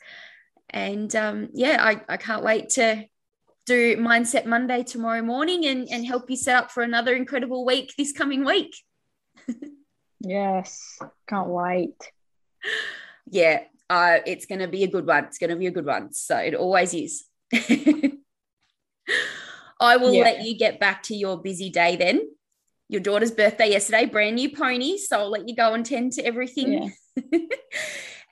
And 0.69 1.13
um, 1.15 1.49
yeah, 1.53 1.77
I, 1.83 2.01
I 2.07 2.17
can't 2.17 2.43
wait 2.43 2.69
to 2.71 3.05
do 3.65 3.97
Mindset 3.97 4.45
Monday 4.45 4.83
tomorrow 4.83 5.21
morning 5.21 5.65
and, 5.65 5.87
and 5.91 6.05
help 6.05 6.29
you 6.29 6.35
set 6.35 6.55
up 6.55 6.71
for 6.71 6.83
another 6.83 7.15
incredible 7.15 7.65
week 7.65 7.93
this 7.97 8.11
coming 8.11 8.45
week. 8.45 8.75
Yes, 10.21 10.99
can't 11.27 11.47
wait. 11.47 11.95
Yeah, 13.29 13.61
uh, 13.89 14.17
it's 14.25 14.45
going 14.45 14.59
to 14.59 14.67
be 14.67 14.83
a 14.83 14.87
good 14.87 15.07
one. 15.07 15.25
It's 15.25 15.37
going 15.37 15.49
to 15.51 15.55
be 15.55 15.67
a 15.67 15.71
good 15.71 15.85
one. 15.85 16.13
So 16.13 16.37
it 16.37 16.55
always 16.55 16.93
is. 16.93 17.25
I 19.79 19.97
will 19.97 20.13
yeah. 20.13 20.23
let 20.23 20.43
you 20.43 20.57
get 20.57 20.79
back 20.79 21.03
to 21.03 21.15
your 21.15 21.41
busy 21.41 21.69
day 21.69 21.95
then. 21.95 22.21
Your 22.89 23.01
daughter's 23.01 23.31
birthday 23.31 23.69
yesterday, 23.69 24.05
brand 24.05 24.35
new 24.35 24.49
pony. 24.49 24.97
So 24.97 25.19
I'll 25.19 25.29
let 25.29 25.47
you 25.47 25.55
go 25.55 25.73
and 25.73 25.85
tend 25.85 26.13
to 26.13 26.25
everything. 26.25 26.73
Yeah. 26.73 26.89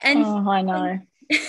and 0.02 0.26
oh, 0.26 0.50
I 0.50 0.62
know. 0.62 1.00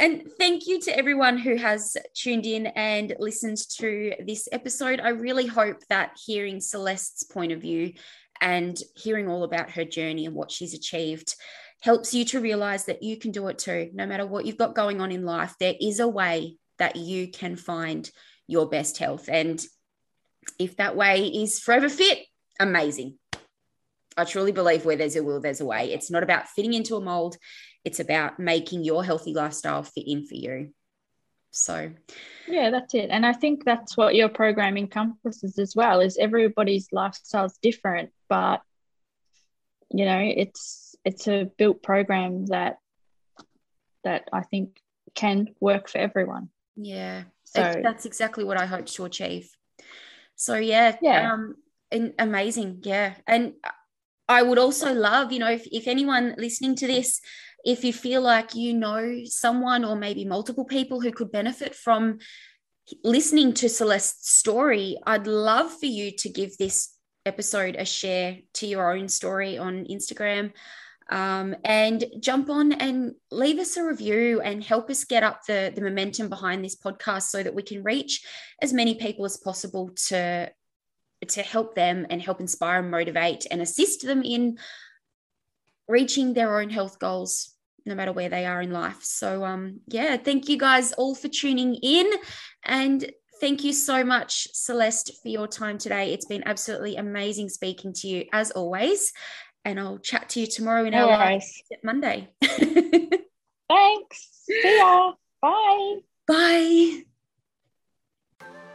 and 0.00 0.28
thank 0.38 0.66
you 0.66 0.80
to 0.80 0.96
everyone 0.96 1.38
who 1.38 1.56
has 1.56 1.96
tuned 2.14 2.46
in 2.46 2.66
and 2.66 3.14
listened 3.18 3.58
to 3.76 4.14
this 4.26 4.48
episode. 4.50 5.00
I 5.00 5.10
really 5.10 5.46
hope 5.46 5.82
that 5.88 6.18
hearing 6.26 6.60
Celeste's 6.60 7.22
point 7.22 7.52
of 7.52 7.60
view 7.60 7.92
and 8.40 8.76
hearing 8.96 9.28
all 9.28 9.44
about 9.44 9.70
her 9.70 9.84
journey 9.84 10.26
and 10.26 10.34
what 10.34 10.50
she's 10.50 10.74
achieved 10.74 11.36
helps 11.80 12.12
you 12.12 12.24
to 12.24 12.40
realize 12.40 12.86
that 12.86 13.02
you 13.02 13.16
can 13.16 13.30
do 13.30 13.46
it 13.48 13.58
too. 13.58 13.90
No 13.92 14.06
matter 14.06 14.26
what 14.26 14.46
you've 14.46 14.56
got 14.56 14.74
going 14.74 15.00
on 15.00 15.12
in 15.12 15.24
life, 15.24 15.54
there 15.58 15.74
is 15.80 16.00
a 16.00 16.08
way 16.08 16.56
that 16.82 16.96
you 16.96 17.28
can 17.28 17.54
find 17.54 18.10
your 18.48 18.68
best 18.68 18.98
health. 18.98 19.28
And 19.30 19.64
if 20.58 20.76
that 20.78 20.96
way 20.96 21.26
is 21.28 21.60
forever 21.60 21.88
fit, 21.88 22.18
amazing. 22.58 23.20
I 24.16 24.24
truly 24.24 24.50
believe 24.50 24.84
where 24.84 24.96
there's 24.96 25.14
a 25.14 25.22
will, 25.22 25.40
there's 25.40 25.60
a 25.60 25.64
way. 25.64 25.92
It's 25.92 26.10
not 26.10 26.24
about 26.24 26.48
fitting 26.48 26.74
into 26.74 26.96
a 26.96 27.00
mold, 27.00 27.36
it's 27.84 28.00
about 28.00 28.40
making 28.40 28.82
your 28.82 29.04
healthy 29.04 29.32
lifestyle 29.32 29.84
fit 29.84 30.08
in 30.08 30.26
for 30.26 30.34
you. 30.34 30.70
So, 31.52 31.92
yeah, 32.48 32.70
that's 32.70 32.94
it. 32.94 33.10
And 33.10 33.24
I 33.24 33.32
think 33.32 33.64
that's 33.64 33.96
what 33.96 34.16
your 34.16 34.28
program 34.28 34.76
encompasses 34.76 35.60
as 35.60 35.76
well 35.76 36.00
is 36.00 36.18
everybody's 36.18 36.88
lifestyle 36.90 37.44
is 37.44 37.58
different, 37.62 38.10
but 38.28 38.60
you 39.94 40.04
know, 40.04 40.18
it's 40.20 40.96
it's 41.04 41.28
a 41.28 41.48
built 41.56 41.80
program 41.80 42.46
that 42.46 42.78
that 44.02 44.28
I 44.32 44.42
think 44.42 44.80
can 45.14 45.48
work 45.60 45.88
for 45.88 45.98
everyone. 45.98 46.48
Yeah. 46.76 47.24
So 47.44 47.80
that's 47.82 48.06
exactly 48.06 48.44
what 48.44 48.60
I 48.60 48.66
hope 48.66 48.86
to 48.86 49.04
achieve. 49.04 49.50
So 50.36 50.56
yeah, 50.56 50.96
yeah. 51.02 51.32
Um, 51.32 51.56
and 51.90 52.14
amazing. 52.18 52.80
Yeah. 52.82 53.14
And 53.26 53.52
I 54.28 54.42
would 54.42 54.58
also 54.58 54.94
love, 54.94 55.32
you 55.32 55.38
know, 55.38 55.50
if, 55.50 55.66
if 55.70 55.86
anyone 55.86 56.34
listening 56.38 56.74
to 56.76 56.86
this, 56.86 57.20
if 57.64 57.84
you 57.84 57.92
feel 57.92 58.22
like 58.22 58.54
you 58.54 58.74
know 58.74 59.20
someone 59.24 59.84
or 59.84 59.94
maybe 59.94 60.24
multiple 60.24 60.64
people 60.64 61.00
who 61.00 61.12
could 61.12 61.30
benefit 61.30 61.74
from 61.74 62.18
listening 63.04 63.52
to 63.54 63.68
Celeste's 63.68 64.26
story, 64.26 64.98
I'd 65.06 65.26
love 65.26 65.72
for 65.78 65.86
you 65.86 66.10
to 66.18 66.28
give 66.28 66.56
this 66.56 66.96
episode 67.24 67.76
a 67.78 67.84
share 67.84 68.38
to 68.54 68.66
your 68.66 68.96
own 68.96 69.08
story 69.08 69.58
on 69.58 69.84
Instagram. 69.84 70.52
Um, 71.12 71.54
and 71.62 72.06
jump 72.20 72.48
on 72.48 72.72
and 72.72 73.12
leave 73.30 73.58
us 73.58 73.76
a 73.76 73.84
review 73.84 74.40
and 74.40 74.64
help 74.64 74.88
us 74.88 75.04
get 75.04 75.22
up 75.22 75.44
the, 75.44 75.70
the 75.74 75.82
momentum 75.82 76.30
behind 76.30 76.64
this 76.64 76.74
podcast 76.74 77.24
so 77.24 77.42
that 77.42 77.54
we 77.54 77.62
can 77.62 77.82
reach 77.82 78.24
as 78.62 78.72
many 78.72 78.94
people 78.94 79.26
as 79.26 79.36
possible 79.36 79.90
to 80.06 80.50
to 81.28 81.42
help 81.42 81.74
them 81.74 82.06
and 82.08 82.22
help 82.22 82.40
inspire 82.40 82.80
and 82.80 82.90
motivate 82.90 83.46
and 83.50 83.60
assist 83.60 84.04
them 84.06 84.22
in 84.22 84.58
reaching 85.86 86.32
their 86.32 86.58
own 86.58 86.70
health 86.70 86.98
goals 86.98 87.54
no 87.84 87.94
matter 87.94 88.12
where 88.12 88.30
they 88.30 88.46
are 88.46 88.62
in 88.62 88.72
life. 88.72 89.02
So 89.02 89.44
um 89.44 89.80
yeah 89.88 90.16
thank 90.16 90.48
you 90.48 90.56
guys 90.56 90.94
all 90.94 91.14
for 91.14 91.28
tuning 91.28 91.74
in. 91.74 92.10
And 92.64 93.04
thank 93.38 93.64
you 93.64 93.74
so 93.74 94.02
much 94.02 94.48
celeste 94.54 95.12
for 95.22 95.28
your 95.28 95.46
time 95.46 95.76
today. 95.76 96.14
It's 96.14 96.26
been 96.26 96.44
absolutely 96.46 96.96
amazing 96.96 97.50
speaking 97.50 97.92
to 97.92 98.08
you 98.08 98.24
as 98.32 98.50
always 98.52 99.12
and 99.64 99.78
i'll 99.80 99.98
chat 99.98 100.28
to 100.28 100.40
you 100.40 100.46
tomorrow 100.46 100.84
in 100.84 100.92
no 100.92 101.08
our 101.08 101.18
live 101.18 101.42
monday 101.82 102.28
thanks 102.42 104.28
see 104.44 104.78
ya 104.78 105.12
bye 105.40 105.96
bye 106.26 107.02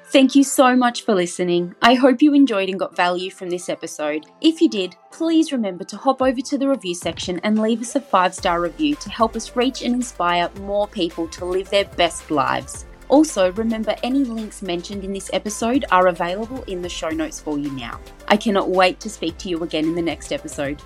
Thank 0.09 0.35
you 0.35 0.43
so 0.45 0.73
much 0.73 1.03
for 1.03 1.13
listening. 1.13 1.75
I 1.81 1.95
hope 1.95 2.21
you 2.21 2.33
enjoyed 2.33 2.69
and 2.69 2.79
got 2.79 2.95
value 2.95 3.29
from 3.29 3.49
this 3.49 3.67
episode. 3.67 4.25
If 4.39 4.61
you 4.61 4.69
did, 4.69 4.95
please 5.11 5.51
remember 5.51 5.83
to 5.83 5.97
hop 5.97 6.21
over 6.21 6.39
to 6.39 6.57
the 6.57 6.69
review 6.69 6.95
section 6.95 7.41
and 7.43 7.59
leave 7.59 7.81
us 7.81 7.93
a 7.97 7.99
five 7.99 8.33
star 8.33 8.61
review 8.61 8.95
to 8.95 9.09
help 9.09 9.35
us 9.35 9.57
reach 9.57 9.81
and 9.81 9.93
inspire 9.93 10.49
more 10.61 10.87
people 10.87 11.27
to 11.27 11.43
live 11.43 11.69
their 11.69 11.83
best 11.83 12.31
lives. 12.31 12.86
Also, 13.09 13.51
remember 13.53 13.95
any 14.03 14.23
links 14.23 14.61
mentioned 14.61 15.03
in 15.03 15.13
this 15.13 15.29
episode 15.31 15.85
are 15.91 16.07
available 16.07 16.63
in 16.63 16.81
the 16.81 16.89
show 16.89 17.09
notes 17.09 17.39
for 17.39 17.57
you 17.57 17.71
now. 17.71 17.99
I 18.27 18.35
cannot 18.35 18.69
wait 18.69 18.99
to 19.01 19.09
speak 19.09 19.37
to 19.39 19.49
you 19.49 19.63
again 19.63 19.85
in 19.85 19.95
the 19.95 20.01
next 20.01 20.33
episode. 20.33 20.81